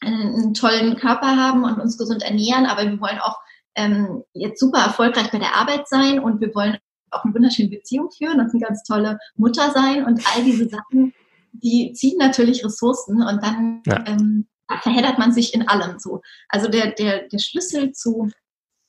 [0.00, 3.38] einen, einen tollen Körper haben und uns gesund ernähren, aber wir wollen auch
[3.74, 6.78] ähm, jetzt super erfolgreich bei der Arbeit sein und wir wollen
[7.10, 11.12] auch eine wunderschöne Beziehung führen und eine ganz tolle Mutter sein und all diese Sachen
[11.52, 14.04] die ziehen natürlich Ressourcen und dann ja.
[14.06, 14.48] ähm,
[14.82, 16.20] verheddert man sich in allem so.
[16.48, 18.30] Also der, der, der Schlüssel zu,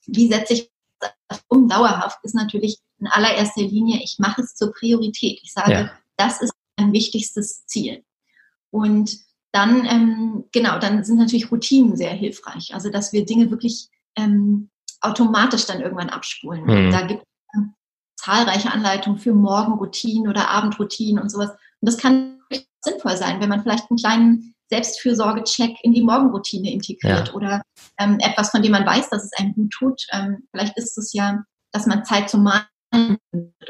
[0.06, 0.72] wie setze ich
[1.28, 5.40] das um dauerhaft, ist natürlich in allererster Linie, ich mache es zur Priorität.
[5.42, 5.92] Ich sage, ja.
[6.18, 8.04] das ist mein wichtigstes Ziel.
[8.70, 9.18] Und
[9.52, 12.74] dann, ähm, genau, dann sind natürlich Routinen sehr hilfreich.
[12.74, 14.70] Also, dass wir Dinge wirklich ähm,
[15.02, 16.64] automatisch dann irgendwann abspulen.
[16.64, 16.92] Mhm.
[16.92, 17.66] Da gibt es äh,
[18.16, 21.50] zahlreiche Anleitungen für Morgenroutinen oder Abendroutinen und sowas.
[21.50, 22.41] Und das kann
[22.82, 27.34] sinnvoll sein, wenn man vielleicht einen kleinen Selbstfürsorge-Check in die Morgenroutine integriert ja.
[27.34, 27.62] oder
[28.00, 30.02] ähm, etwas, von dem man weiß, dass es einem gut tut.
[30.12, 33.18] Ähm, vielleicht ist es ja, dass man Zeit zum Malen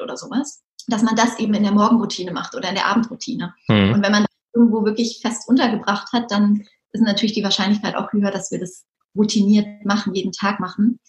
[0.01, 3.53] oder sowas, dass man das eben in der Morgenroutine macht oder in der Abendroutine.
[3.67, 3.93] Mhm.
[3.93, 8.31] Und wenn man irgendwo wirklich fest untergebracht hat, dann ist natürlich die Wahrscheinlichkeit auch höher,
[8.31, 10.99] dass wir das routiniert machen, jeden Tag machen.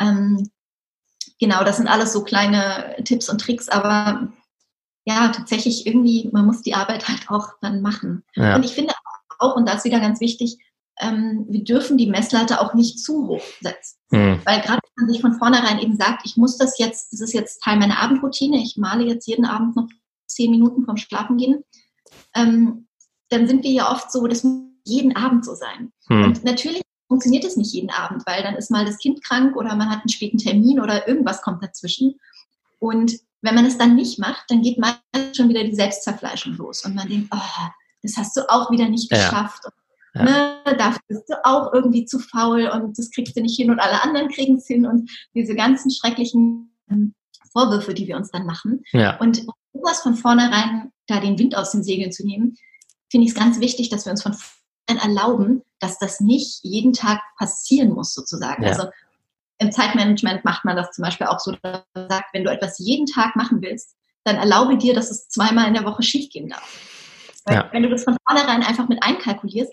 [0.00, 0.50] Ähm,
[1.38, 4.32] genau, das sind alles so kleine Tipps und Tricks, aber
[5.04, 8.24] ja, tatsächlich irgendwie, man muss die Arbeit halt auch dann machen.
[8.34, 8.56] Ja.
[8.56, 8.94] Und ich finde
[9.38, 10.58] auch, und das ist wieder ganz wichtig,
[11.00, 13.96] ähm, wir dürfen die Messlatte auch nicht zu hoch setzen.
[14.10, 14.40] Mhm.
[14.44, 17.32] Weil gerade wenn man sich von vornherein eben sagt, ich muss das jetzt, das ist
[17.32, 19.88] jetzt Teil meiner Abendroutine, ich male jetzt jeden Abend noch
[20.26, 21.64] zehn Minuten vom Schlafen gehen,
[22.34, 22.86] ähm,
[23.30, 25.92] dann sind wir ja oft so, das muss jeden Abend so sein.
[26.08, 26.24] Mhm.
[26.24, 29.74] Und natürlich funktioniert es nicht jeden Abend, weil dann ist mal das Kind krank oder
[29.74, 32.20] man hat einen späten Termin oder irgendwas kommt dazwischen.
[32.78, 36.84] Und wenn man es dann nicht macht, dann geht meistens schon wieder die Selbstzerfleischung los
[36.84, 37.68] und man denkt, oh,
[38.02, 39.62] das hast du auch wieder nicht geschafft.
[39.64, 39.70] Ja.
[40.12, 40.24] Ja.
[40.24, 43.78] Ne, dafür bist du auch irgendwie zu faul und das kriegst du nicht hin und
[43.78, 47.14] alle anderen kriegen es hin und diese ganzen schrecklichen ähm,
[47.52, 48.82] Vorwürfe, die wir uns dann machen.
[48.92, 49.18] Ja.
[49.18, 52.56] Und um was von vornherein da den Wind aus den Segeln zu nehmen,
[53.08, 56.92] finde ich es ganz wichtig, dass wir uns von vornherein erlauben, dass das nicht jeden
[56.92, 58.64] Tag passieren muss, sozusagen.
[58.64, 58.70] Ja.
[58.70, 58.88] Also
[59.60, 62.78] im Zeitmanagement macht man das zum Beispiel auch so, dass man sagt, wenn du etwas
[62.78, 63.94] jeden Tag machen willst,
[64.24, 66.78] dann erlaube dir, dass es zweimal in der Woche schiefgehen darf.
[67.44, 67.68] Weil ja.
[67.72, 69.72] wenn du das von vornherein einfach mit einkalkulierst,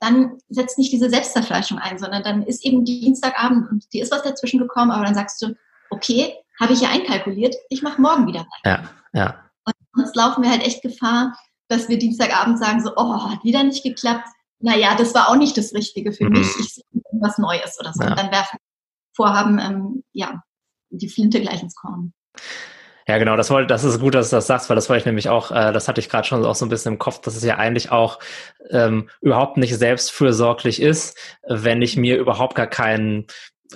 [0.00, 4.22] dann setzt nicht diese Selbstzerfleischung ein, sondern dann ist eben Dienstagabend und dir ist was
[4.22, 5.56] dazwischen gekommen, aber dann sagst du,
[5.90, 8.84] okay, habe ich ja einkalkuliert, ich mache morgen wieder weiter.
[9.12, 9.40] Ja, ja.
[9.64, 11.36] Und sonst laufen wir halt echt Gefahr,
[11.68, 14.28] dass wir Dienstagabend sagen so, oh, hat wieder nicht geklappt.
[14.60, 16.32] Naja, das war auch nicht das Richtige für mhm.
[16.32, 16.48] mich.
[16.60, 18.02] Ich suche irgendwas Neues oder so.
[18.02, 18.10] Ja.
[18.10, 18.58] Und dann werfen
[19.14, 20.42] Vorhaben, ähm, ja,
[20.90, 22.12] die Flinte gleich ins Korn.
[23.06, 25.06] Ja, genau, das wollte, das ist gut, dass du das sagst, weil das wollte ich
[25.06, 27.36] nämlich auch, äh, das hatte ich gerade schon auch so ein bisschen im Kopf, dass
[27.36, 28.18] es ja eigentlich auch
[28.70, 33.26] ähm, überhaupt nicht selbstfürsorglich ist, wenn ich mir überhaupt gar keinen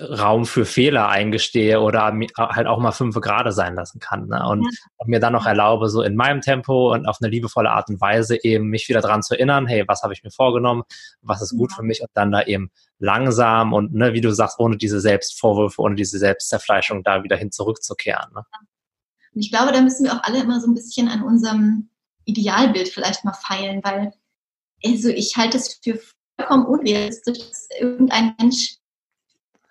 [0.01, 4.27] Raum für Fehler eingestehe oder halt auch mal fünf Grade sein lassen kann.
[4.27, 4.45] Ne?
[4.47, 5.05] Und ja.
[5.05, 8.43] mir dann noch erlaube, so in meinem Tempo und auf eine liebevolle Art und Weise
[8.43, 10.83] eben mich wieder dran zu erinnern, hey, was habe ich mir vorgenommen,
[11.21, 11.77] was ist gut ja.
[11.77, 15.81] für mich und dann da eben langsam und, ne, wie du sagst, ohne diese Selbstvorwürfe,
[15.81, 18.33] ohne diese Selbstzerfleischung da wieder hin zurückzukehren.
[18.33, 18.43] Ne?
[19.33, 21.89] Und ich glaube, da müssen wir auch alle immer so ein bisschen an unserem
[22.25, 24.13] Idealbild vielleicht mal feilen, weil
[24.83, 25.99] also ich halte es für
[26.39, 28.77] vollkommen unrealistisch, dass irgendein Mensch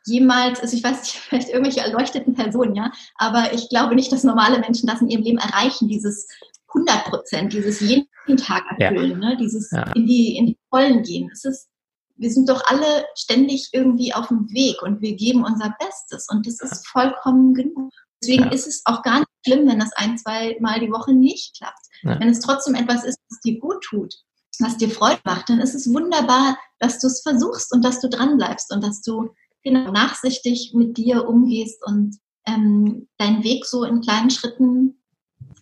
[0.09, 4.25] jemals, also ich weiß nicht, vielleicht irgendwelche erleuchteten Personen, ja, aber ich glaube nicht, dass
[4.25, 6.27] normale Menschen das in ihrem Leben erreichen, dieses
[6.75, 9.31] 100 Prozent, dieses jeden Tag erfüllen, ja.
[9.31, 9.91] ne, dieses ja.
[9.93, 11.31] in die in die Vollen gehen.
[11.33, 11.69] Es ist,
[12.17, 16.47] wir sind doch alle ständig irgendwie auf dem Weg und wir geben unser Bestes und
[16.47, 17.93] das ist vollkommen genug.
[18.23, 18.51] Deswegen ja.
[18.51, 21.89] ist es auch gar nicht schlimm, wenn das ein, zwei Mal die Woche nicht klappt.
[22.03, 24.15] Wenn es trotzdem etwas ist, was dir gut tut,
[24.61, 28.09] was dir Freude macht, dann ist es wunderbar, dass du es versuchst und dass du
[28.09, 29.31] dran bleibst und dass du
[29.63, 32.17] genau nachsichtig mit dir umgehst und
[32.47, 35.03] ähm, deinen Weg so in kleinen Schritten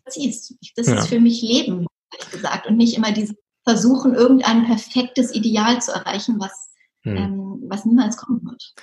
[0.08, 0.54] ziehst.
[0.76, 0.98] Das ja.
[0.98, 5.92] ist für mich Leben, ehrlich gesagt, und nicht immer dieses Versuchen, irgendein perfektes Ideal zu
[5.92, 6.68] erreichen, was
[7.02, 7.16] hm.
[7.16, 8.74] ähm, was niemals kommen wird.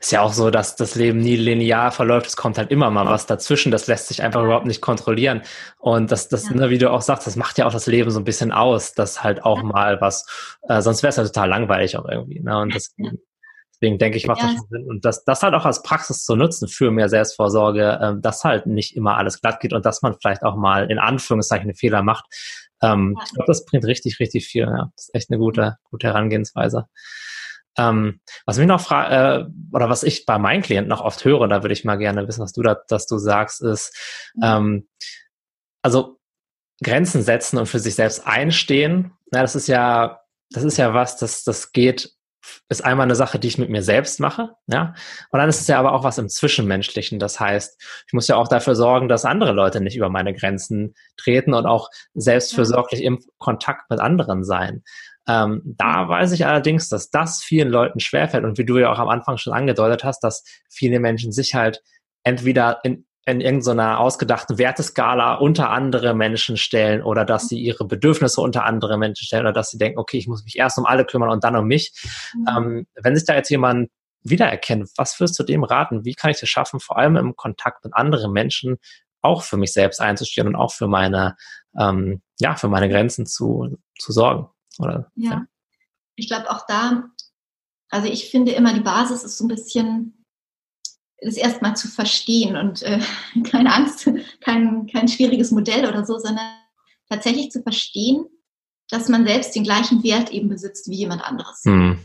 [0.00, 2.26] Ist ja auch so, dass das Leben nie linear verläuft.
[2.26, 3.72] Es kommt halt immer mal was dazwischen.
[3.72, 5.42] Das lässt sich einfach überhaupt nicht kontrollieren.
[5.78, 6.54] Und das, das, ja.
[6.54, 8.94] ne, wie du auch sagst, das macht ja auch das Leben so ein bisschen aus,
[8.94, 9.64] dass halt auch ja.
[9.64, 10.26] mal was,
[10.68, 12.40] äh, sonst wäre es ja total langweilig auch irgendwie.
[12.40, 12.58] Ne?
[12.58, 13.10] Und das, ja.
[13.80, 14.86] Deswegen denke ich, macht das schon Sinn.
[14.88, 18.66] Und das, das halt auch als Praxis zu nutzen für mehr Selbstvorsorge, äh, dass halt
[18.66, 22.02] nicht immer alles glatt geht und dass man vielleicht auch mal in Anführungszeichen einen Fehler
[22.02, 22.24] macht.
[22.82, 24.64] Ähm, ich glaube, das bringt richtig, richtig viel.
[24.64, 24.90] Ja.
[24.96, 26.86] Das ist echt eine gute, gute Herangehensweise.
[27.76, 31.46] Ähm, was mich noch frage, äh, oder was ich bei meinen Klienten noch oft höre,
[31.46, 33.96] da würde ich mal gerne wissen, was du da, dass du sagst, ist,
[34.34, 34.42] mhm.
[34.44, 34.88] ähm,
[35.82, 36.18] also
[36.82, 39.12] Grenzen setzen und für sich selbst einstehen.
[39.30, 42.12] Na, das ist ja, das ist ja was, das, das geht,
[42.68, 44.94] ist einmal eine Sache, die ich mit mir selbst mache, ja.
[45.30, 47.18] Und dann ist es ja aber auch was im Zwischenmenschlichen.
[47.18, 50.94] Das heißt, ich muss ja auch dafür sorgen, dass andere Leute nicht über meine Grenzen
[51.16, 54.82] treten und auch selbstfürsorglich im Kontakt mit anderen sein.
[55.28, 58.98] Ähm, da weiß ich allerdings, dass das vielen Leuten schwerfällt und wie du ja auch
[58.98, 61.82] am Anfang schon angedeutet hast, dass viele Menschen sich halt
[62.22, 68.40] entweder in, in irgendeiner ausgedachten Werteskala unter andere Menschen stellen oder dass sie ihre Bedürfnisse
[68.40, 71.04] unter andere Menschen stellen oder dass sie denken, okay, ich muss mich erst um alle
[71.04, 71.92] kümmern und dann um mich.
[72.34, 72.46] Mhm.
[72.48, 73.90] Ähm, wenn sich da jetzt jemand
[74.22, 76.06] wiedererkennt, was wirst du dem raten?
[76.06, 78.78] Wie kann ich es schaffen, vor allem im Kontakt mit anderen Menschen
[79.20, 81.36] auch für mich selbst einzustehen und auch für meine,
[81.78, 84.48] ähm, ja, für meine Grenzen zu, zu sorgen?
[84.78, 85.30] Oder, ja.
[85.30, 85.46] ja.
[86.16, 87.04] Ich glaube auch da,
[87.90, 90.17] also ich finde immer, die Basis ist so ein bisschen,
[91.20, 93.00] das erstmal zu verstehen und äh,
[93.44, 96.46] keine Angst, kein, kein schwieriges Modell oder so, sondern
[97.08, 98.26] tatsächlich zu verstehen,
[98.90, 101.64] dass man selbst den gleichen Wert eben besitzt wie jemand anderes.
[101.64, 101.98] Mhm.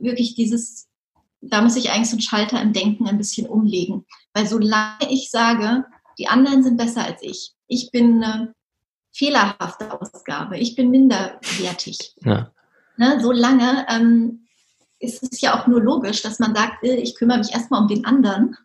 [0.00, 0.88] Wirklich dieses,
[1.40, 4.06] da muss ich eigentlich so einen Schalter im Denken ein bisschen umlegen.
[4.32, 5.84] Weil solange ich sage,
[6.18, 8.54] die anderen sind besser als ich, ich bin eine
[9.12, 12.14] fehlerhafte Ausgabe, ich bin minderwertig.
[12.24, 12.52] Ja.
[12.96, 14.47] Ne, so lange ähm,
[15.00, 17.88] ist es ja auch nur logisch, dass man sagt, äh, ich kümmere mich erstmal um
[17.88, 18.56] den anderen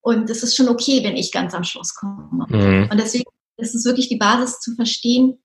[0.00, 2.46] und es ist schon okay, wenn ich ganz am Schluss komme.
[2.48, 2.88] Mhm.
[2.90, 3.24] Und deswegen
[3.56, 5.42] ist es wirklich die Basis zu verstehen,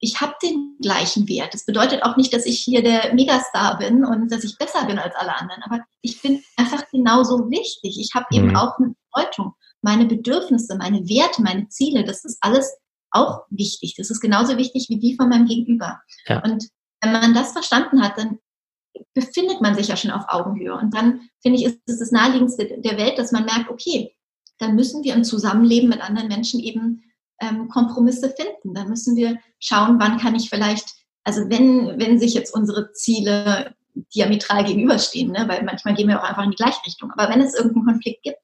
[0.00, 1.54] ich habe den gleichen Wert.
[1.54, 4.98] Das bedeutet auch nicht, dass ich hier der Megastar bin und dass ich besser bin
[4.98, 7.98] als alle anderen, aber ich bin einfach genauso wichtig.
[7.98, 8.56] Ich habe eben mhm.
[8.56, 9.54] auch eine Bedeutung.
[9.80, 12.70] Meine Bedürfnisse, meine Werte, meine Ziele, das ist alles
[13.10, 13.94] auch wichtig.
[13.96, 16.00] Das ist genauso wichtig wie die von meinem Gegenüber.
[16.26, 16.42] Ja.
[16.42, 16.68] Und
[17.00, 18.38] wenn man das verstanden hat, dann
[19.14, 20.74] befindet man sich ja schon auf Augenhöhe.
[20.74, 24.14] Und dann, finde ich, ist es das Naheliegendste der Welt, dass man merkt, okay,
[24.58, 27.02] dann müssen wir im Zusammenleben mit anderen Menschen eben
[27.40, 28.74] ähm, Kompromisse finden.
[28.74, 30.86] Dann müssen wir schauen, wann kann ich vielleicht,
[31.24, 33.74] also wenn, wenn sich jetzt unsere Ziele
[34.14, 35.44] diametral gegenüberstehen, ne?
[35.48, 37.12] weil manchmal gehen wir auch einfach in die gleiche Richtung.
[37.12, 38.38] Aber wenn es irgendeinen Konflikt gibt,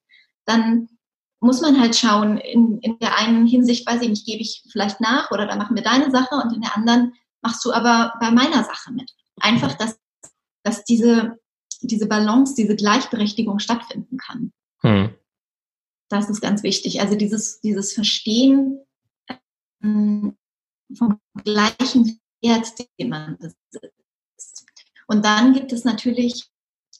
[0.45, 0.87] dann
[1.39, 5.01] muss man halt schauen, in, in der einen Hinsicht, weiß ich nicht, gebe ich vielleicht
[5.01, 8.31] nach oder da machen wir deine Sache und in der anderen machst du aber bei
[8.31, 9.11] meiner Sache mit.
[9.39, 9.97] Einfach, dass
[10.63, 11.39] dass diese,
[11.81, 14.51] diese Balance, diese Gleichberechtigung stattfinden kann.
[14.81, 15.15] Hm.
[16.09, 17.01] Das ist ganz wichtig.
[17.01, 18.79] Also dieses, dieses Verstehen
[19.83, 20.37] ähm,
[20.97, 24.65] vom gleichen Wert, den man besitzt.
[25.07, 26.49] Und dann gibt es natürlich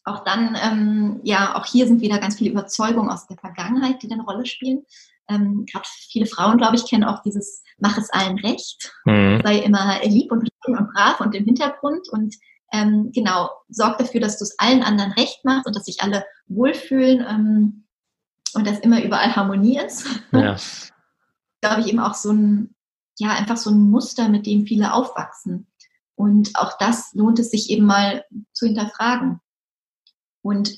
[0.04, 4.12] auch dann, ähm, ja, auch hier sind wieder ganz viele Überzeugungen aus der Vergangenheit, die
[4.12, 4.84] eine Rolle spielen.
[5.30, 9.42] Ähm, Gerade viele Frauen, glaube ich, kennen auch dieses Mach es allen recht, mhm.
[9.44, 12.36] sei immer lieb und und brav und im Hintergrund und
[12.72, 16.26] ähm, genau, sorg dafür, dass du es allen anderen recht machst und dass sich alle
[16.48, 17.88] wohlfühlen ähm,
[18.54, 20.06] und dass immer überall Harmonie ist.
[20.32, 20.56] Ja.
[21.62, 22.76] Glaube ich eben auch so ein,
[23.20, 25.68] ja, einfach so ein Muster, mit dem viele aufwachsen.
[26.16, 29.40] Und auch das lohnt es sich eben mal zu hinterfragen.
[30.42, 30.72] Und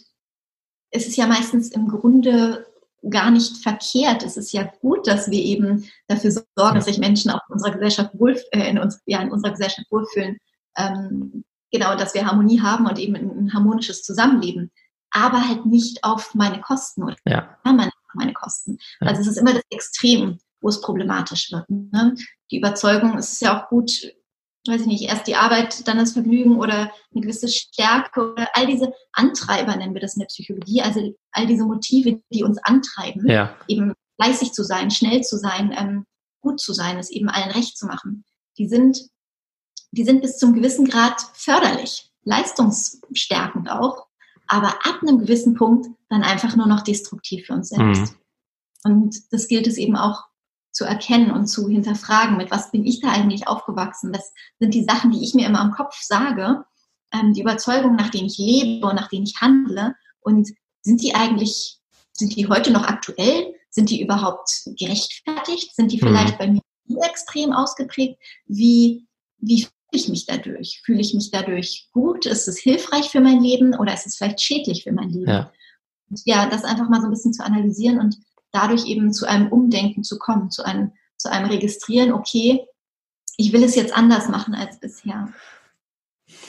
[0.89, 2.67] es ist ja meistens im Grunde
[3.09, 4.23] gar nicht verkehrt.
[4.23, 7.71] Es ist ja gut, dass wir eben dafür sorgen, dass sich Menschen auch in unserer
[7.71, 10.37] Gesellschaft wohl, äh, in, uns, ja, in unserer Gesellschaft wohlfühlen.
[10.77, 11.43] Ähm,
[11.73, 14.71] genau, dass wir Harmonie haben und eben ein, harmonisches Zusammenleben.
[15.11, 17.57] Aber halt nicht auf meine Kosten oder ja.
[17.63, 18.77] meine, meine Kosten.
[19.01, 19.07] Ja.
[19.09, 21.69] Also es ist immer das Extrem, wo es problematisch wird.
[21.69, 22.15] Ne?
[22.51, 23.91] Die Überzeugung, es ist ja auch gut,
[24.67, 28.65] weiß ich nicht, erst die Arbeit, dann das Vergnügen oder eine gewisse Stärke oder all
[28.65, 33.27] diese Antreiber nennen wir das in der Psychologie, also all diese Motive, die uns antreiben,
[33.27, 33.55] ja.
[33.67, 36.05] eben fleißig zu sein, schnell zu sein, ähm,
[36.41, 38.23] gut zu sein, es eben allen recht zu machen.
[38.57, 38.99] Die sind
[39.93, 44.07] die sind bis zum gewissen Grad förderlich, leistungsstärkend auch,
[44.47, 48.15] aber ab einem gewissen Punkt dann einfach nur noch destruktiv für uns selbst.
[48.83, 48.91] Mhm.
[48.91, 50.23] Und das gilt es eben auch
[50.71, 54.11] zu erkennen und zu hinterfragen, mit was bin ich da eigentlich aufgewachsen?
[54.11, 56.65] Das sind die Sachen, die ich mir immer am Kopf sage,
[57.13, 59.95] ähm, die Überzeugungen, nach denen ich lebe und nach denen ich handle.
[60.21, 60.49] Und
[60.81, 61.79] sind die eigentlich,
[62.13, 63.53] sind die heute noch aktuell?
[63.69, 65.75] Sind die überhaupt gerechtfertigt?
[65.75, 66.07] Sind die mhm.
[66.07, 66.37] vielleicht mhm.
[66.39, 66.47] bei
[66.87, 68.19] mir extrem ausgeprägt?
[68.47, 70.81] Wie, wie ich mich dadurch?
[70.83, 72.25] Fühle ich mich dadurch gut?
[72.25, 75.29] Ist es hilfreich für mein Leben oder ist es vielleicht schädlich für mein Leben?
[75.29, 75.51] Ja.
[76.09, 78.17] Und ja, das einfach mal so ein bisschen zu analysieren und
[78.51, 82.65] dadurch eben zu einem Umdenken zu kommen, zu einem, zu einem Registrieren, okay,
[83.37, 85.29] ich will es jetzt anders machen als bisher.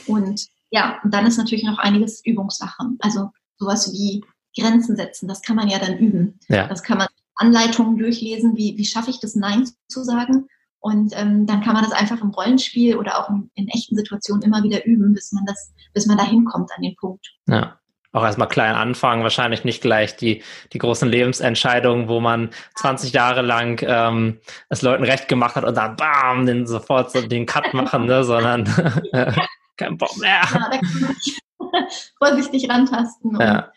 [0.07, 2.85] Und ja, und dann ist natürlich noch einiges Übungssache.
[2.99, 4.25] Also sowas wie
[4.59, 6.39] Grenzen setzen, das kann man ja dann üben.
[6.49, 6.69] Ja.
[6.69, 10.49] Das kann man Anleitungen durchlesen, wie, wie schaffe ich das Nein zu sagen
[10.85, 14.43] und ähm, dann kann man das einfach im Rollenspiel oder auch in, in, echten Situationen
[14.43, 17.27] immer wieder üben, bis man das, bis man da hinkommt an den Punkt.
[17.49, 17.81] Ja.
[18.13, 20.43] Auch erstmal klein anfangen, wahrscheinlich nicht gleich die,
[20.75, 25.75] die großen Lebensentscheidungen, wo man 20 Jahre lang ähm, es Leuten recht gemacht hat und
[25.75, 28.65] dann bam, den sofort so den Cut machen, ne, sondern
[29.79, 30.43] kein Bock mehr.
[30.53, 31.87] Ja, da kann man
[32.19, 33.41] vorsichtig rantasten.
[33.41, 33.73] Ja.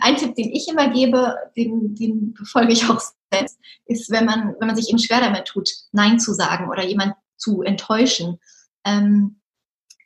[0.00, 3.00] Ein Tipp, den ich immer gebe, den, den befolge ich auch
[3.32, 6.84] selbst, ist, wenn man, wenn man sich eben schwer damit tut, Nein zu sagen oder
[6.84, 8.38] jemand zu enttäuschen,
[8.84, 9.40] ähm,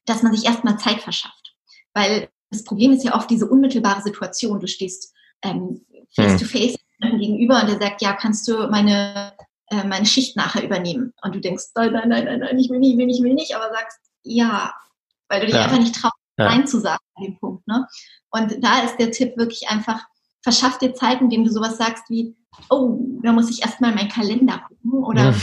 [0.06, 1.54] dass man sich erstmal Zeit verschafft.
[1.94, 4.60] Weil das Problem ist ja oft diese unmittelbare Situation.
[4.60, 5.84] Du stehst ähm,
[6.14, 9.32] face to face gegenüber und der sagt, ja, kannst du meine,
[9.68, 11.12] äh, meine Schicht nachher übernehmen?
[11.22, 13.54] Und du denkst, nein, nein, nein, nein, nein, ich will nicht, will nicht, will nicht,
[13.54, 14.72] aber sagst, ja,
[15.28, 15.64] weil du dich ja.
[15.64, 16.46] einfach nicht traust, ja.
[16.46, 17.66] Nein zu sagen an dem Punkt.
[17.66, 17.86] Ne?
[18.30, 20.04] Und da ist der Tipp wirklich einfach,
[20.44, 22.36] verschaff dir Zeit, indem du sowas sagst wie,
[22.70, 25.34] oh, da muss ich erstmal meinen Kalender gucken oder ja.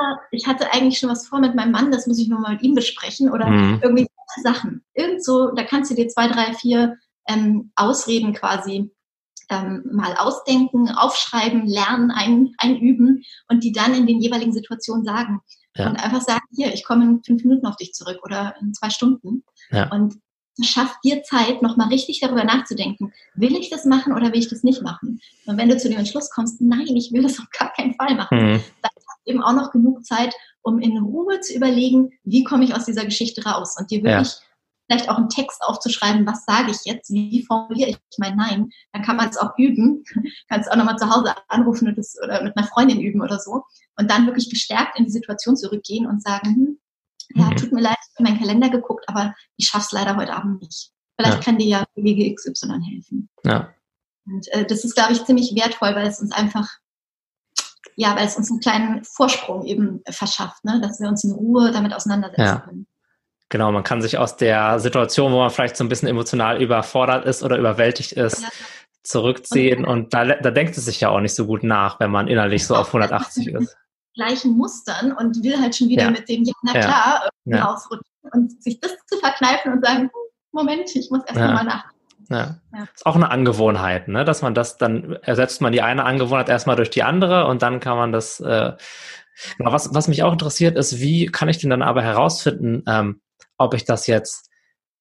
[0.00, 2.62] Ah, ich hatte eigentlich schon was vor mit meinem Mann, das muss ich nochmal mit
[2.62, 3.80] ihm besprechen oder mhm.
[3.82, 4.06] irgendwie
[4.42, 4.84] Sachen.
[4.94, 6.96] Irgend so, da kannst du dir zwei, drei, vier
[7.26, 8.92] ähm, Ausreden quasi
[9.50, 15.40] ähm, mal ausdenken, aufschreiben, lernen, ein, einüben und die dann in den jeweiligen Situationen sagen.
[15.74, 15.88] Ja.
[15.88, 18.90] Und einfach sagen, hier, ich komme in fünf Minuten auf dich zurück oder in zwei
[18.90, 19.42] Stunden.
[19.70, 19.90] Ja.
[19.90, 20.14] Und
[20.62, 23.12] schafft dir Zeit, nochmal richtig darüber nachzudenken.
[23.34, 25.20] Will ich das machen oder will ich das nicht machen?
[25.46, 28.14] Und wenn du zu dem Entschluss kommst, nein, ich will das auf gar keinen Fall
[28.14, 28.60] machen, mhm.
[28.82, 32.64] dann hast du eben auch noch genug Zeit, um in Ruhe zu überlegen, wie komme
[32.64, 34.34] ich aus dieser Geschichte raus und dir wirklich ja.
[34.86, 39.02] vielleicht auch einen Text aufzuschreiben, was sage ich jetzt, wie formuliere ich mein Nein, dann
[39.02, 40.04] kann man es auch üben,
[40.48, 43.62] kannst auch nochmal zu Hause anrufen das, oder mit einer Freundin üben oder so
[43.96, 46.78] und dann wirklich gestärkt in die Situation zurückgehen und sagen, hm,
[47.34, 47.56] ja, mhm.
[47.56, 50.62] tut mir leid, ich habe in meinen Kalender geguckt, aber ich schaff's leider heute Abend
[50.62, 50.90] nicht.
[51.16, 51.42] Vielleicht ja.
[51.42, 53.28] kann dir ja Kollege XY helfen.
[53.44, 53.74] Ja.
[54.26, 56.68] Und äh, das ist, glaube ich, ziemlich wertvoll, weil es uns einfach,
[57.96, 60.80] ja, weil es uns einen kleinen Vorsprung eben verschafft, ne?
[60.80, 62.60] dass wir uns in Ruhe damit auseinandersetzen ja.
[62.60, 62.86] können.
[63.50, 67.24] Genau, man kann sich aus der Situation, wo man vielleicht so ein bisschen emotional überfordert
[67.24, 68.48] ist oder überwältigt ist, ja.
[69.02, 69.86] zurückziehen.
[69.86, 72.28] Und, und da, da denkt es sich ja auch nicht so gut nach, wenn man
[72.28, 73.76] innerlich so auf 180 ist.
[74.18, 76.10] Gleichen Mustern und will halt schon wieder ja.
[76.10, 77.72] mit dem, ja, na klar, ja.
[77.72, 78.04] ausrutschen.
[78.32, 80.10] Und sich das zu verkneifen und sagen,
[80.52, 81.52] Moment, ich muss erst ja.
[81.52, 81.98] mal nachdenken.
[82.28, 82.56] Ja.
[82.74, 82.86] ja.
[82.94, 84.24] Ist auch eine Angewohnheit, ne?
[84.24, 87.80] dass man das dann ersetzt man die eine Angewohnheit erstmal durch die andere und dann
[87.80, 88.40] kann man das.
[88.40, 88.72] Äh,
[89.56, 93.22] genau, was, was mich auch interessiert ist, wie kann ich denn dann aber herausfinden, ähm,
[93.56, 94.50] ob ich das jetzt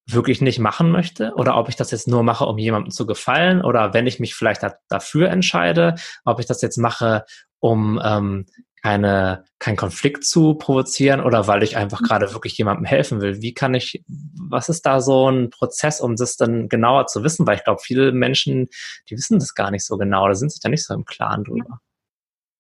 [0.06, 3.62] wirklich nicht machen möchte oder ob ich das jetzt nur mache, um jemandem zu gefallen
[3.62, 7.25] oder wenn ich mich vielleicht da, dafür entscheide, ob ich das jetzt mache,
[7.60, 8.45] um ähm,
[8.82, 12.06] keine, keinen Konflikt zu provozieren oder weil ich einfach mhm.
[12.06, 13.42] gerade wirklich jemandem helfen will.
[13.42, 17.46] Wie kann ich, was ist da so ein Prozess, um das dann genauer zu wissen?
[17.48, 18.68] Weil ich glaube, viele Menschen,
[19.10, 21.44] die wissen das gar nicht so genau oder sind sich da nicht so im Klaren
[21.44, 21.82] drüber.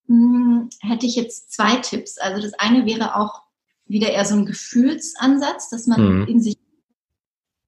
[0.07, 2.17] Hm, hätte ich jetzt zwei Tipps.
[2.17, 3.43] Also das eine wäre auch
[3.85, 6.27] wieder eher so ein Gefühlsansatz, dass man mhm.
[6.27, 6.57] in sich,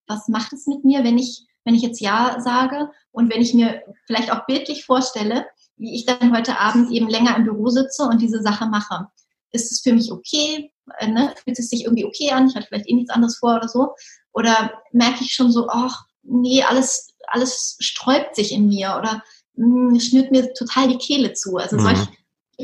[0.08, 3.54] was macht es mit mir, wenn ich, wenn ich jetzt Ja sage und wenn ich
[3.54, 5.46] mir vielleicht auch bildlich vorstelle,
[5.80, 9.08] wie ich dann heute Abend eben länger im Büro sitze und diese Sache mache.
[9.52, 10.72] Ist es für mich okay?
[11.00, 11.34] Äh, ne?
[11.44, 12.48] Fühlt es sich irgendwie okay an?
[12.48, 13.94] Ich hatte vielleicht eh nichts anderes vor oder so.
[14.34, 19.24] Oder merke ich schon so, ach, nee, alles, alles sträubt sich in mir oder
[19.56, 21.58] mh, hm, schnürt mir total die Kehle zu.
[21.58, 21.82] Also mhm.
[21.82, 22.08] solche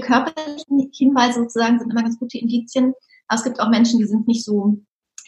[0.01, 2.93] körperlichen Hinweise sozusagen sind immer ganz gute Indizien.
[3.27, 4.77] Aber es gibt auch Menschen, die sind nicht so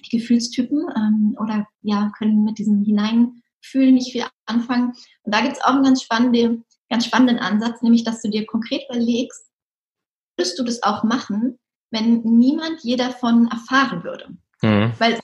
[0.05, 4.93] die Gefühlstypen ähm, oder ja, können mit diesem Hineinfühlen nicht viel anfangen.
[5.23, 8.45] Und da gibt es auch eine ganz spannende ganz spannenden Ansatz, nämlich dass du dir
[8.45, 9.49] konkret überlegst,
[10.37, 11.59] würdest du das auch machen,
[11.91, 14.37] wenn niemand je davon erfahren würde?
[14.61, 14.93] Mhm.
[14.99, 15.19] Weil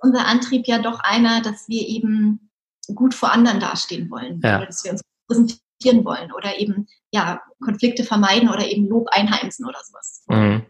[0.00, 2.50] unser Antrieb ja doch einer, dass wir eben
[2.94, 4.64] gut vor anderen dastehen wollen, ja.
[4.64, 9.78] dass wir uns präsentieren wollen oder eben ja Konflikte vermeiden oder eben Lob einheimsen oder
[9.84, 10.24] sowas.
[10.28, 10.66] Mhm.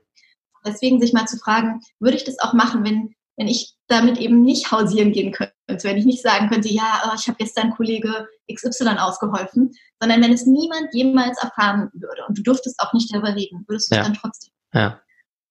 [0.64, 4.42] Deswegen sich mal zu fragen, würde ich das auch machen, wenn wenn ich damit eben
[4.42, 8.28] nicht hausieren gehen könnte, wenn ich nicht sagen könnte, ja, oh, ich habe gestern Kollege
[8.52, 13.34] XY ausgeholfen, sondern wenn es niemand jemals erfahren würde und du dürftest auch nicht darüber
[13.34, 14.02] reden, würdest du ja.
[14.02, 14.52] dann trotzdem.
[14.72, 15.00] Ja.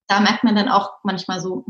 [0.07, 1.65] Da merkt man dann auch manchmal so,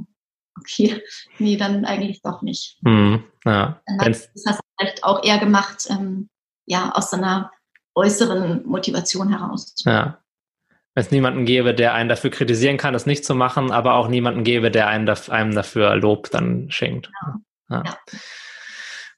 [0.60, 1.02] okay,
[1.40, 2.78] nee, dann eigentlich doch nicht.
[2.82, 3.24] Mhm.
[3.46, 3.82] Ja.
[4.00, 6.30] das hast du vielleicht auch eher gemacht, ähm,
[6.66, 7.52] ja, aus so einer
[7.94, 9.76] äußeren Motivation heraus.
[9.86, 10.20] Ja
[10.96, 14.44] es niemanden gäbe, der einen dafür kritisieren kann, das nicht zu machen, aber auch niemanden
[14.44, 17.12] gäbe, der einem, einem dafür Lob dann schenkt.
[17.70, 17.84] Ja.
[17.84, 17.98] Ja.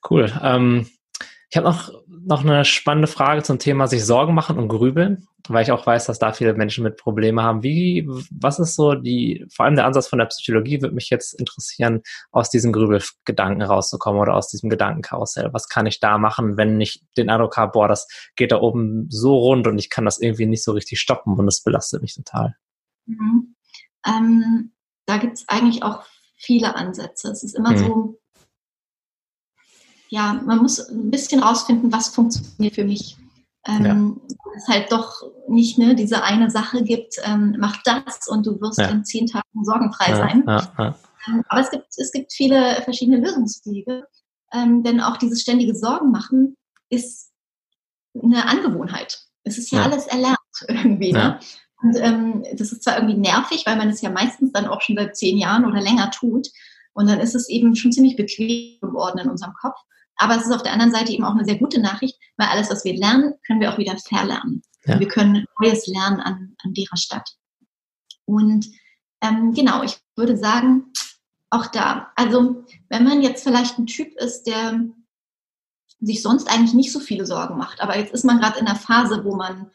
[0.09, 0.31] Cool.
[0.41, 0.87] Ähm,
[1.49, 5.63] ich habe noch, noch eine spannende Frage zum Thema sich Sorgen machen und grübeln, weil
[5.63, 7.63] ich auch weiß, dass da viele Menschen mit Problemen haben.
[7.63, 11.39] Wie, was ist so die, vor allem der Ansatz von der Psychologie würde mich jetzt
[11.39, 15.53] interessieren, aus diesen Grübelgedanken rauszukommen oder aus diesem Gedankenkarussell.
[15.53, 19.07] Was kann ich da machen, wenn ich den Eindruck habe, boah, das geht da oben
[19.09, 22.13] so rund und ich kann das irgendwie nicht so richtig stoppen und das belastet mich
[22.13, 22.55] total.
[23.05, 23.55] Mhm.
[24.05, 24.73] Ähm,
[25.05, 26.03] da gibt es eigentlich auch
[26.35, 27.29] viele Ansätze.
[27.31, 27.77] Es ist immer mhm.
[27.77, 28.19] so,
[30.09, 33.17] ja, man muss ein bisschen rausfinden, was funktioniert für mich.
[33.67, 34.35] Ähm, ja.
[34.55, 38.79] Es halt doch nicht ne, diese eine Sache gibt, ähm, mach das und du wirst
[38.79, 38.87] ja.
[38.87, 40.43] in zehn Tagen sorgenfrei ja, sein.
[41.27, 44.07] Ähm, aber es gibt, es gibt viele verschiedene Lösungswege,
[44.53, 46.55] ähm, denn auch dieses ständige Sorgen machen
[46.89, 47.31] ist
[48.21, 49.19] eine Angewohnheit.
[49.43, 51.11] Es ist ja, alles erlernt irgendwie.
[51.11, 51.39] Ne?
[51.81, 54.95] Und ähm, das ist zwar irgendwie nervig, weil man es ja meistens dann auch schon
[54.95, 56.47] seit zehn Jahren oder länger tut.
[56.97, 59.77] Und dann ist es eben schon ziemlich bequem geworden in unserem Kopf.
[60.15, 62.71] Aber es ist auf der anderen Seite eben auch eine sehr gute Nachricht, weil alles,
[62.71, 64.63] was wir lernen, können wir auch wieder verlernen.
[64.85, 64.99] Ja.
[64.99, 67.29] Wir können Neues lernen an, an derer Stadt.
[68.25, 68.65] Und
[69.21, 70.91] ähm, genau, ich würde sagen,
[71.51, 74.81] auch da, also wenn man jetzt vielleicht ein Typ ist, der
[75.99, 78.75] sich sonst eigentlich nicht so viele Sorgen macht, aber jetzt ist man gerade in einer
[78.75, 79.69] Phase, wo man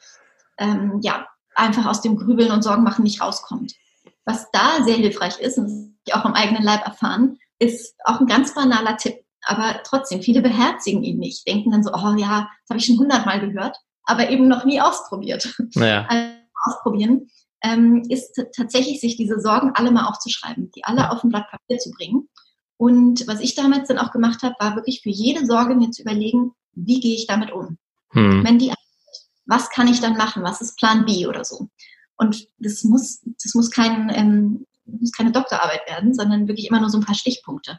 [0.59, 3.75] ähm, ja einfach aus dem Grübeln und Sorgen machen nicht rauskommt.
[4.25, 5.73] Was da sehr hilfreich ist, und das
[6.07, 10.41] ich auch im eigenen Leib erfahren, ist auch ein ganz banaler Tipp aber trotzdem, viele
[10.41, 14.31] beherzigen ihn nicht, denken dann so, oh ja, das habe ich schon hundertmal gehört, aber
[14.31, 15.55] eben noch nie ausprobiert.
[15.75, 16.07] Ja.
[16.09, 16.33] Also
[16.65, 17.29] ausprobieren
[17.65, 21.79] ähm, ist tatsächlich, sich diese Sorgen alle mal aufzuschreiben, die alle auf ein Blatt Papier
[21.79, 22.29] zu bringen.
[22.77, 26.03] Und was ich damals dann auch gemacht habe, war wirklich für jede Sorge mir zu
[26.03, 27.79] überlegen, wie gehe ich damit um?
[28.11, 28.45] Hm.
[28.45, 28.73] Wenn die,
[29.47, 30.45] was kann ich dann machen?
[30.45, 31.69] Was ist Plan B oder so?
[32.23, 36.91] Und das muss, das muss kein ähm, muss keine Doktorarbeit werden, sondern wirklich immer nur
[36.91, 37.79] so ein paar Stichpunkte.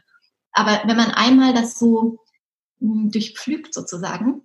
[0.52, 2.18] Aber wenn man einmal das so
[2.80, 4.42] hm, durchpflügt sozusagen,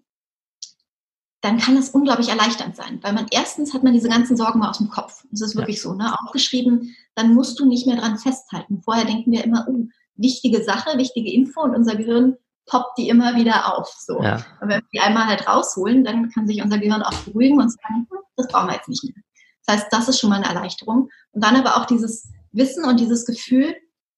[1.42, 4.70] dann kann es unglaublich erleichternd sein, weil man erstens hat man diese ganzen Sorgen mal
[4.70, 5.24] aus dem Kopf.
[5.32, 5.84] Das ist wirklich ja.
[5.84, 6.14] so, ne?
[6.22, 8.82] Aufgeschrieben, dann musst du nicht mehr dran festhalten.
[8.82, 12.36] Vorher denken wir immer, oh, wichtige Sache, wichtige Info und unser Gehirn
[12.66, 13.88] poppt die immer wieder auf.
[13.88, 14.22] So.
[14.22, 14.46] Ja.
[14.62, 17.72] Und wenn wir die einmal halt rausholen, dann kann sich unser Gehirn auch beruhigen und
[17.72, 19.24] sagen, hm, das brauchen wir jetzt nicht mehr.
[19.70, 21.10] Das heißt, das ist schon mal eine Erleichterung.
[21.32, 23.76] Und dann aber auch dieses Wissen und dieses Gefühl,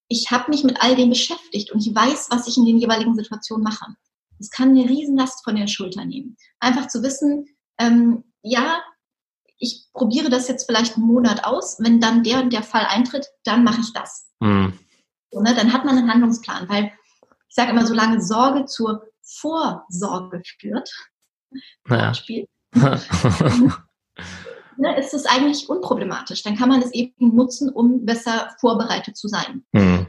[0.07, 3.15] ich habe mich mit all dem beschäftigt und ich weiß, was ich in den jeweiligen
[3.15, 3.85] Situationen mache.
[4.39, 6.37] Das kann eine Riesenlast von der Schulter nehmen.
[6.61, 7.47] Einfach zu wissen,
[7.77, 8.81] ähm, ja,
[9.57, 11.77] ich probiere das jetzt vielleicht einen Monat aus.
[11.79, 14.29] Wenn dann der und der Fall eintritt, dann mache ich das.
[14.39, 14.79] Mhm.
[15.31, 16.93] So, ne, dann hat man einen Handlungsplan, weil
[17.49, 20.89] ich sage immer, solange Sorge zur Vorsorge führt,
[21.83, 22.13] naja.
[24.77, 26.43] ne, ist es eigentlich unproblematisch.
[26.43, 29.63] Dann kann man es eben nutzen, um besser vorbereitet zu sein.
[29.71, 30.07] Mhm.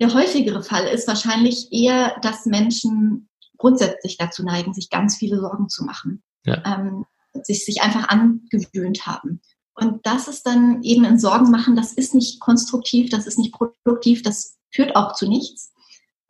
[0.00, 5.68] Der häufigere Fall ist wahrscheinlich eher, dass Menschen grundsätzlich dazu neigen, sich ganz viele Sorgen
[5.68, 6.62] zu machen, ja.
[6.64, 7.04] ähm,
[7.42, 9.40] sich, sich einfach angewöhnt haben.
[9.74, 13.52] Und das ist dann eben ein Sorgen machen, das ist nicht konstruktiv, das ist nicht
[13.52, 15.72] produktiv, das führt auch zu nichts.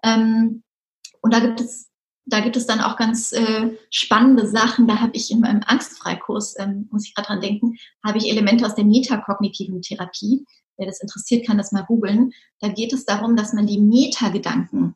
[0.02, 0.62] Ähm,
[1.20, 1.88] und da gibt es
[2.28, 4.86] da gibt es dann auch ganz äh, spannende Sachen.
[4.86, 8.66] Da habe ich in meinem Angstfreikurs, ähm, muss ich gerade dran denken, habe ich Elemente
[8.66, 10.44] aus der metakognitiven Therapie.
[10.76, 12.32] Wer das interessiert, kann das mal googeln.
[12.60, 14.94] Da geht es darum, dass man die Metagedanken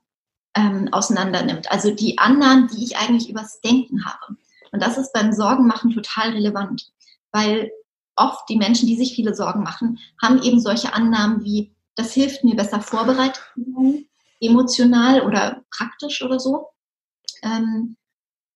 [0.54, 1.70] ähm, auseinander nimmt.
[1.70, 4.36] Also die Annahmen, die ich eigentlich übers Denken habe.
[4.70, 6.92] Und das ist beim Sorgenmachen total relevant,
[7.32, 7.70] weil
[8.16, 12.44] oft die Menschen, die sich viele Sorgen machen, haben eben solche Annahmen wie, das hilft
[12.44, 13.42] mir besser vorbereitet,
[14.40, 16.71] emotional oder praktisch oder so.
[17.42, 17.96] Ähm,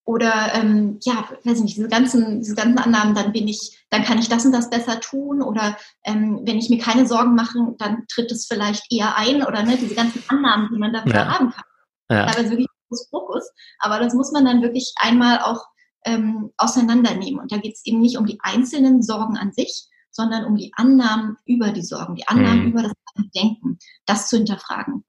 [0.04, 4.18] oder ähm, ja, weiß nicht, diese ganzen, diese ganzen Annahmen, dann bin ich, dann kann
[4.18, 8.04] ich das und das besser tun oder ähm, wenn ich mir keine Sorgen mache, dann
[8.06, 11.26] tritt es vielleicht eher ein oder ne, diese ganzen Annahmen, die man dafür ja.
[11.26, 11.64] haben kann.
[12.08, 12.30] Ja.
[12.30, 12.68] ist wirklich
[13.10, 15.66] Fokus, aber das muss man dann wirklich einmal auch
[16.04, 17.40] ähm, auseinandernehmen.
[17.40, 20.72] Und da geht es eben nicht um die einzelnen Sorgen an sich, sondern um die
[20.76, 22.68] Annahmen über die Sorgen, die Annahmen mhm.
[22.68, 22.92] über das
[23.34, 25.04] Denken, das zu hinterfragen.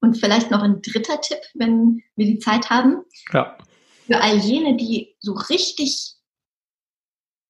[0.00, 3.02] Und vielleicht noch ein dritter Tipp, wenn wir die Zeit haben.
[3.32, 3.56] Ja.
[4.06, 6.14] Für all jene, die so richtig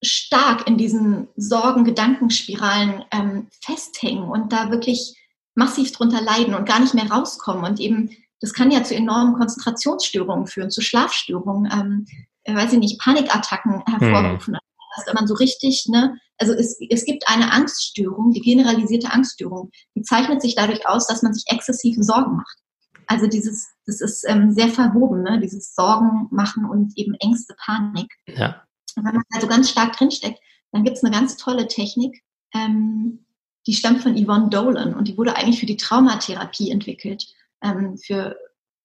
[0.03, 5.17] stark in diesen Sorgen-Gedankenspiralen ähm, festhängen und da wirklich
[5.55, 9.35] massiv drunter leiden und gar nicht mehr rauskommen und eben, das kann ja zu enormen
[9.35, 12.07] Konzentrationsstörungen führen, zu Schlafstörungen, ähm,
[12.45, 14.55] äh, weiß ich nicht, Panikattacken hervorrufen.
[14.55, 14.61] Hm.
[15.07, 20.03] Wenn man so richtig, ne, also es, es gibt eine Angststörung, die generalisierte Angststörung, die
[20.03, 22.59] zeichnet sich dadurch aus, dass man sich exzessive Sorgen macht.
[23.07, 25.41] Also dieses, das ist ähm, sehr verwoben, ne?
[25.41, 28.11] dieses Sorgen machen und eben Ängste, Panik.
[28.27, 28.63] Ja.
[28.97, 30.39] Und wenn man also ganz stark drinsteckt,
[30.73, 32.23] dann gibt es eine ganz tolle Technik,
[32.55, 33.27] ähm,
[33.67, 37.27] die stammt von Yvonne Dolan und die wurde eigentlich für die Traumatherapie entwickelt,
[37.63, 38.37] ähm, für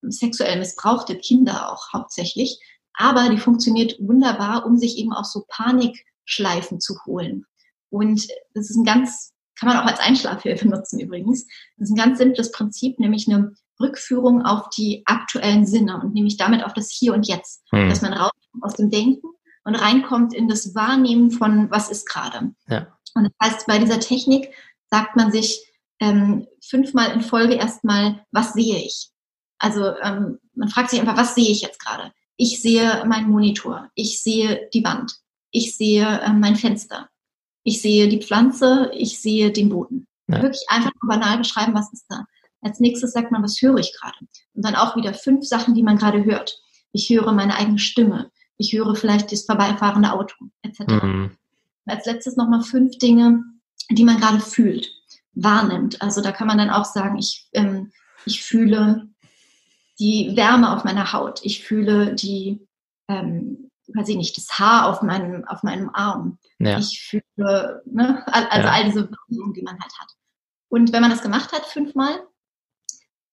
[0.01, 2.59] sexuell missbrauchte Kinder auch hauptsächlich.
[2.93, 5.45] Aber die funktioniert wunderbar, um sich eben auch so
[6.25, 7.45] Panikschleifen zu holen.
[7.89, 11.45] Und das ist ein ganz, kann man auch als Einschlafhilfe nutzen übrigens.
[11.77, 16.37] Das ist ein ganz simples Prinzip, nämlich eine Rückführung auf die aktuellen Sinne und nämlich
[16.37, 17.63] damit auf das Hier und Jetzt.
[17.71, 17.89] Hm.
[17.89, 19.27] Dass man rauskommt aus dem Denken
[19.63, 22.53] und reinkommt in das Wahrnehmen von, was ist gerade.
[22.67, 22.97] Ja.
[23.15, 24.53] Und das heißt, bei dieser Technik
[24.89, 25.65] sagt man sich
[25.99, 29.09] ähm, fünfmal in Folge erstmal, was sehe ich?
[29.57, 32.11] Also ähm, man fragt sich einfach, was sehe ich jetzt gerade?
[32.37, 35.17] Ich sehe meinen Monitor, ich sehe die Wand,
[35.55, 37.09] ich sehe äh, mein Fenster,
[37.63, 40.05] ich sehe die Pflanze, ich sehe den Boden.
[40.27, 40.41] Ja.
[40.41, 42.25] Wirklich einfach banal beschreiben, was ist da.
[42.61, 44.17] Als nächstes sagt man, was höre ich gerade?
[44.53, 46.59] Und dann auch wieder fünf Sachen, die man gerade hört.
[46.91, 48.31] Ich höre meine eigene Stimme.
[48.57, 50.79] Ich höre vielleicht das vorbeifahrende Auto, etc.
[51.03, 51.31] Mhm.
[51.85, 53.43] Als letztes nochmal fünf Dinge,
[53.89, 54.89] die man gerade fühlt,
[55.33, 56.01] wahrnimmt.
[56.01, 57.91] Also da kann man dann auch sagen, ich, ähm,
[58.25, 59.07] ich fühle
[59.99, 61.39] die Wärme auf meiner Haut.
[61.43, 62.67] Ich fühle die,
[63.07, 66.37] ähm, weiß ich nicht, das Haar auf meinem, auf meinem Arm.
[66.59, 66.79] Ja.
[66.79, 68.73] Ich fühle, ne, also ja.
[68.73, 70.09] all diese Wahrnehmungen, die man halt hat.
[70.69, 72.19] Und wenn man das gemacht hat, fünfmal,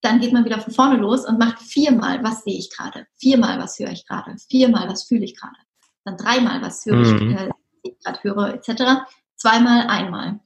[0.02, 3.58] dann geht man wieder von vorne los und macht viermal, was sehe ich gerade, viermal,
[3.58, 5.56] was höre ich gerade, viermal, was fühle ich gerade,
[6.04, 7.30] dann dreimal, was höre mhm.
[7.30, 7.50] ich, äh,
[7.82, 9.04] ich gerade höre, etc.
[9.36, 10.40] Zweimal, einmal.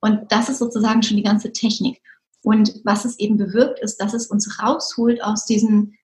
[0.00, 2.00] Und das ist sozusagen schon die ganze Technik.
[2.42, 5.98] Und was es eben bewirkt, ist, dass es uns rausholt aus diesen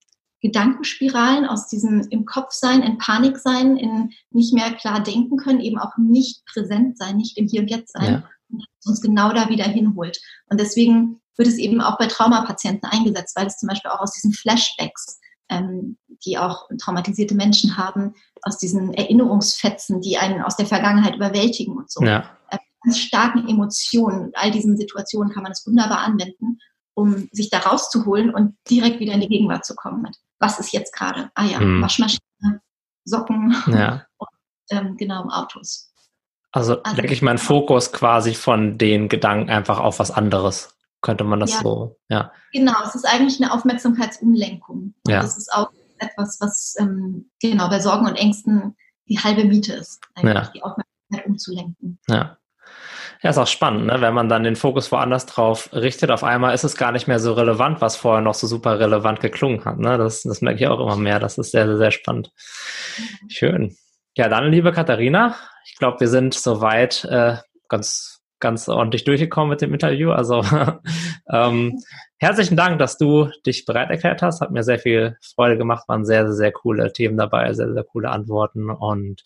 [0.47, 5.61] Gedankenspiralen, aus diesem im Kopf sein, in Panik sein, in nicht mehr klar denken können,
[5.61, 8.31] eben auch nicht präsent sein, nicht im Hier und Jetzt sein, ja.
[8.51, 10.19] und uns genau da wieder hinholt.
[10.49, 14.13] Und deswegen wird es eben auch bei Traumapatienten eingesetzt, weil es zum Beispiel auch aus
[14.13, 15.19] diesen Flashbacks,
[15.49, 21.77] ähm, die auch traumatisierte Menschen haben, aus diesen Erinnerungsfetzen, die einen aus der Vergangenheit überwältigen
[21.77, 22.31] und so, ja.
[22.51, 26.59] äh, ganz starken Emotionen, all diesen Situationen kann man es wunderbar anwenden,
[26.95, 30.17] um sich da rauszuholen und direkt wieder in die Gegenwart zu kommen mit.
[30.39, 31.31] Was ist jetzt gerade?
[31.35, 31.83] Ah ja, mhm.
[31.83, 32.61] Waschmaschine,
[33.05, 34.07] Socken ja.
[34.19, 34.29] und
[34.71, 35.93] ähm, genau Autos.
[36.53, 40.75] Also, also lenke ich meinen Fokus quasi von den Gedanken einfach auf was anderes.
[41.03, 41.61] Könnte man das ja.
[41.61, 42.33] so, ja.
[42.53, 44.95] Genau, es ist eigentlich eine Aufmerksamkeitsumlenkung.
[45.05, 45.21] Und ja.
[45.21, 48.77] das ist auch etwas, was ähm, genau bei Sorgen und Ängsten
[49.09, 50.51] die halbe Miete ist, eigentlich ja.
[50.55, 51.99] die Aufmerksamkeit umzulenken.
[52.09, 52.39] Ja.
[53.23, 54.01] Ja, ist auch spannend, ne?
[54.01, 56.11] wenn man dann den Fokus woanders drauf richtet.
[56.11, 59.21] Auf einmal ist es gar nicht mehr so relevant, was vorher noch so super relevant
[59.21, 59.79] geklungen hat.
[59.79, 59.97] Ne?
[59.97, 61.19] Das, das merke ich auch immer mehr.
[61.19, 62.31] Das ist sehr, sehr, sehr spannend.
[63.29, 63.77] Schön.
[64.17, 65.37] Ja, dann, liebe Katharina,
[65.67, 67.37] ich glaube, wir sind soweit äh,
[67.69, 70.11] ganz, ganz ordentlich durchgekommen mit dem Interview.
[70.11, 70.43] Also
[71.33, 71.79] ähm,
[72.19, 74.41] herzlichen Dank, dass du dich bereit erklärt hast.
[74.41, 75.89] Hat mir sehr viel Freude gemacht.
[75.89, 78.71] Waren sehr, sehr, sehr coole Themen dabei, sehr, sehr coole Antworten.
[78.71, 79.23] Und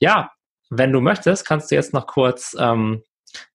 [0.00, 0.30] ja,
[0.70, 3.02] wenn du möchtest, kannst du jetzt noch kurz ähm,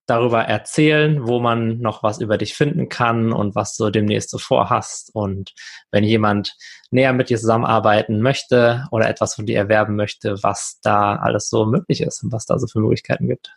[0.06, 4.38] darüber erzählen, wo man noch was über dich finden kann und was du demnächst so
[4.38, 5.12] vorhast.
[5.14, 5.54] Und
[5.92, 6.58] wenn jemand
[6.90, 11.66] näher mit dir zusammenarbeiten möchte oder etwas von dir erwerben möchte, was da alles so
[11.66, 13.56] möglich ist und was da so für Möglichkeiten gibt.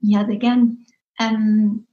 [0.00, 0.86] Ja, sehr gern.
[1.18, 1.86] Ähm,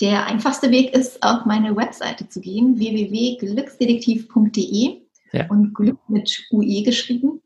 [0.00, 5.02] der einfachste Weg ist, auf meine Webseite zu gehen, www.glücksdetektiv.de
[5.32, 5.48] ja.
[5.48, 7.40] und Glück mit UE geschrieben.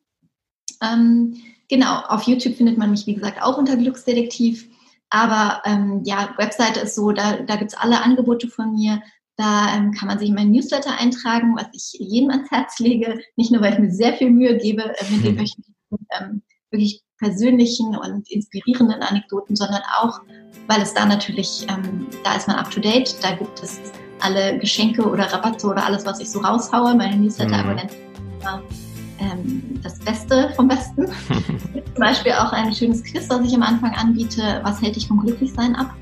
[0.83, 1.37] Ähm,
[1.69, 4.70] genau, auf YouTube findet man mich, wie gesagt, auch unter Glücksdetektiv.
[5.11, 9.03] Aber ähm, ja, Webseite ist so, da, da gibt es alle Angebote von mir.
[9.37, 13.21] Da ähm, kann man sich in meinen Newsletter eintragen, was ich jedem ans Herz lege.
[13.37, 15.99] Nicht nur, weil ich mir sehr viel Mühe gebe äh, mit den mhm.
[16.19, 20.21] ähm, wirklich persönlichen und inspirierenden Anekdoten, sondern auch,
[20.69, 23.81] weil es da natürlich, ähm, da ist man up to date, da gibt es
[24.21, 26.95] alle Geschenke oder Rabatte oder alles, was ich so raushaue.
[26.95, 28.91] Meine Newsletter-Abonnenten mhm
[29.21, 31.07] ähm, das Beste vom Besten.
[32.01, 34.63] Zum Beispiel auch ein schönes Quiz, was ich am Anfang anbiete.
[34.63, 35.93] Was hält dich vom Glücklichsein ab?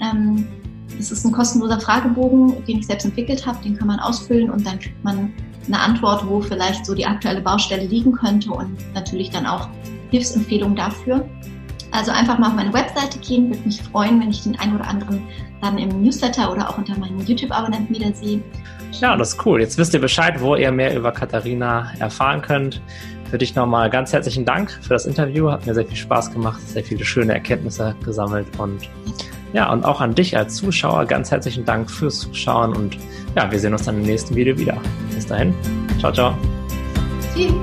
[0.00, 0.48] Ähm,
[0.96, 3.62] das ist ein kostenloser Fragebogen, den ich selbst entwickelt habe.
[3.62, 5.30] Den kann man ausfüllen und dann kriegt man
[5.66, 9.68] eine Antwort, wo vielleicht so die aktuelle Baustelle liegen könnte und natürlich dann auch
[10.10, 11.28] Hilfsempfehlungen dafür.
[11.90, 14.88] Also einfach mal auf meine Webseite gehen, würde mich freuen, wenn ich den einen oder
[14.88, 15.22] anderen
[15.60, 18.42] dann im Newsletter oder auch unter meinen YouTube-Abonnenten wiedersehe.
[18.92, 19.60] Ja, das ist cool.
[19.60, 22.80] Jetzt wisst ihr Bescheid, wo ihr mehr über Katharina erfahren könnt.
[23.32, 25.50] Für dich nochmal ganz herzlichen Dank für das Interview.
[25.50, 28.90] Hat mir sehr viel Spaß gemacht, sehr viele schöne Erkenntnisse gesammelt und
[29.54, 32.98] ja, und auch an dich als Zuschauer ganz herzlichen Dank fürs Zuschauen und
[33.34, 34.76] ja, wir sehen uns dann im nächsten Video wieder.
[35.14, 35.54] Bis dahin.
[35.98, 36.36] Ciao, ciao.
[37.34, 37.54] Tschüss.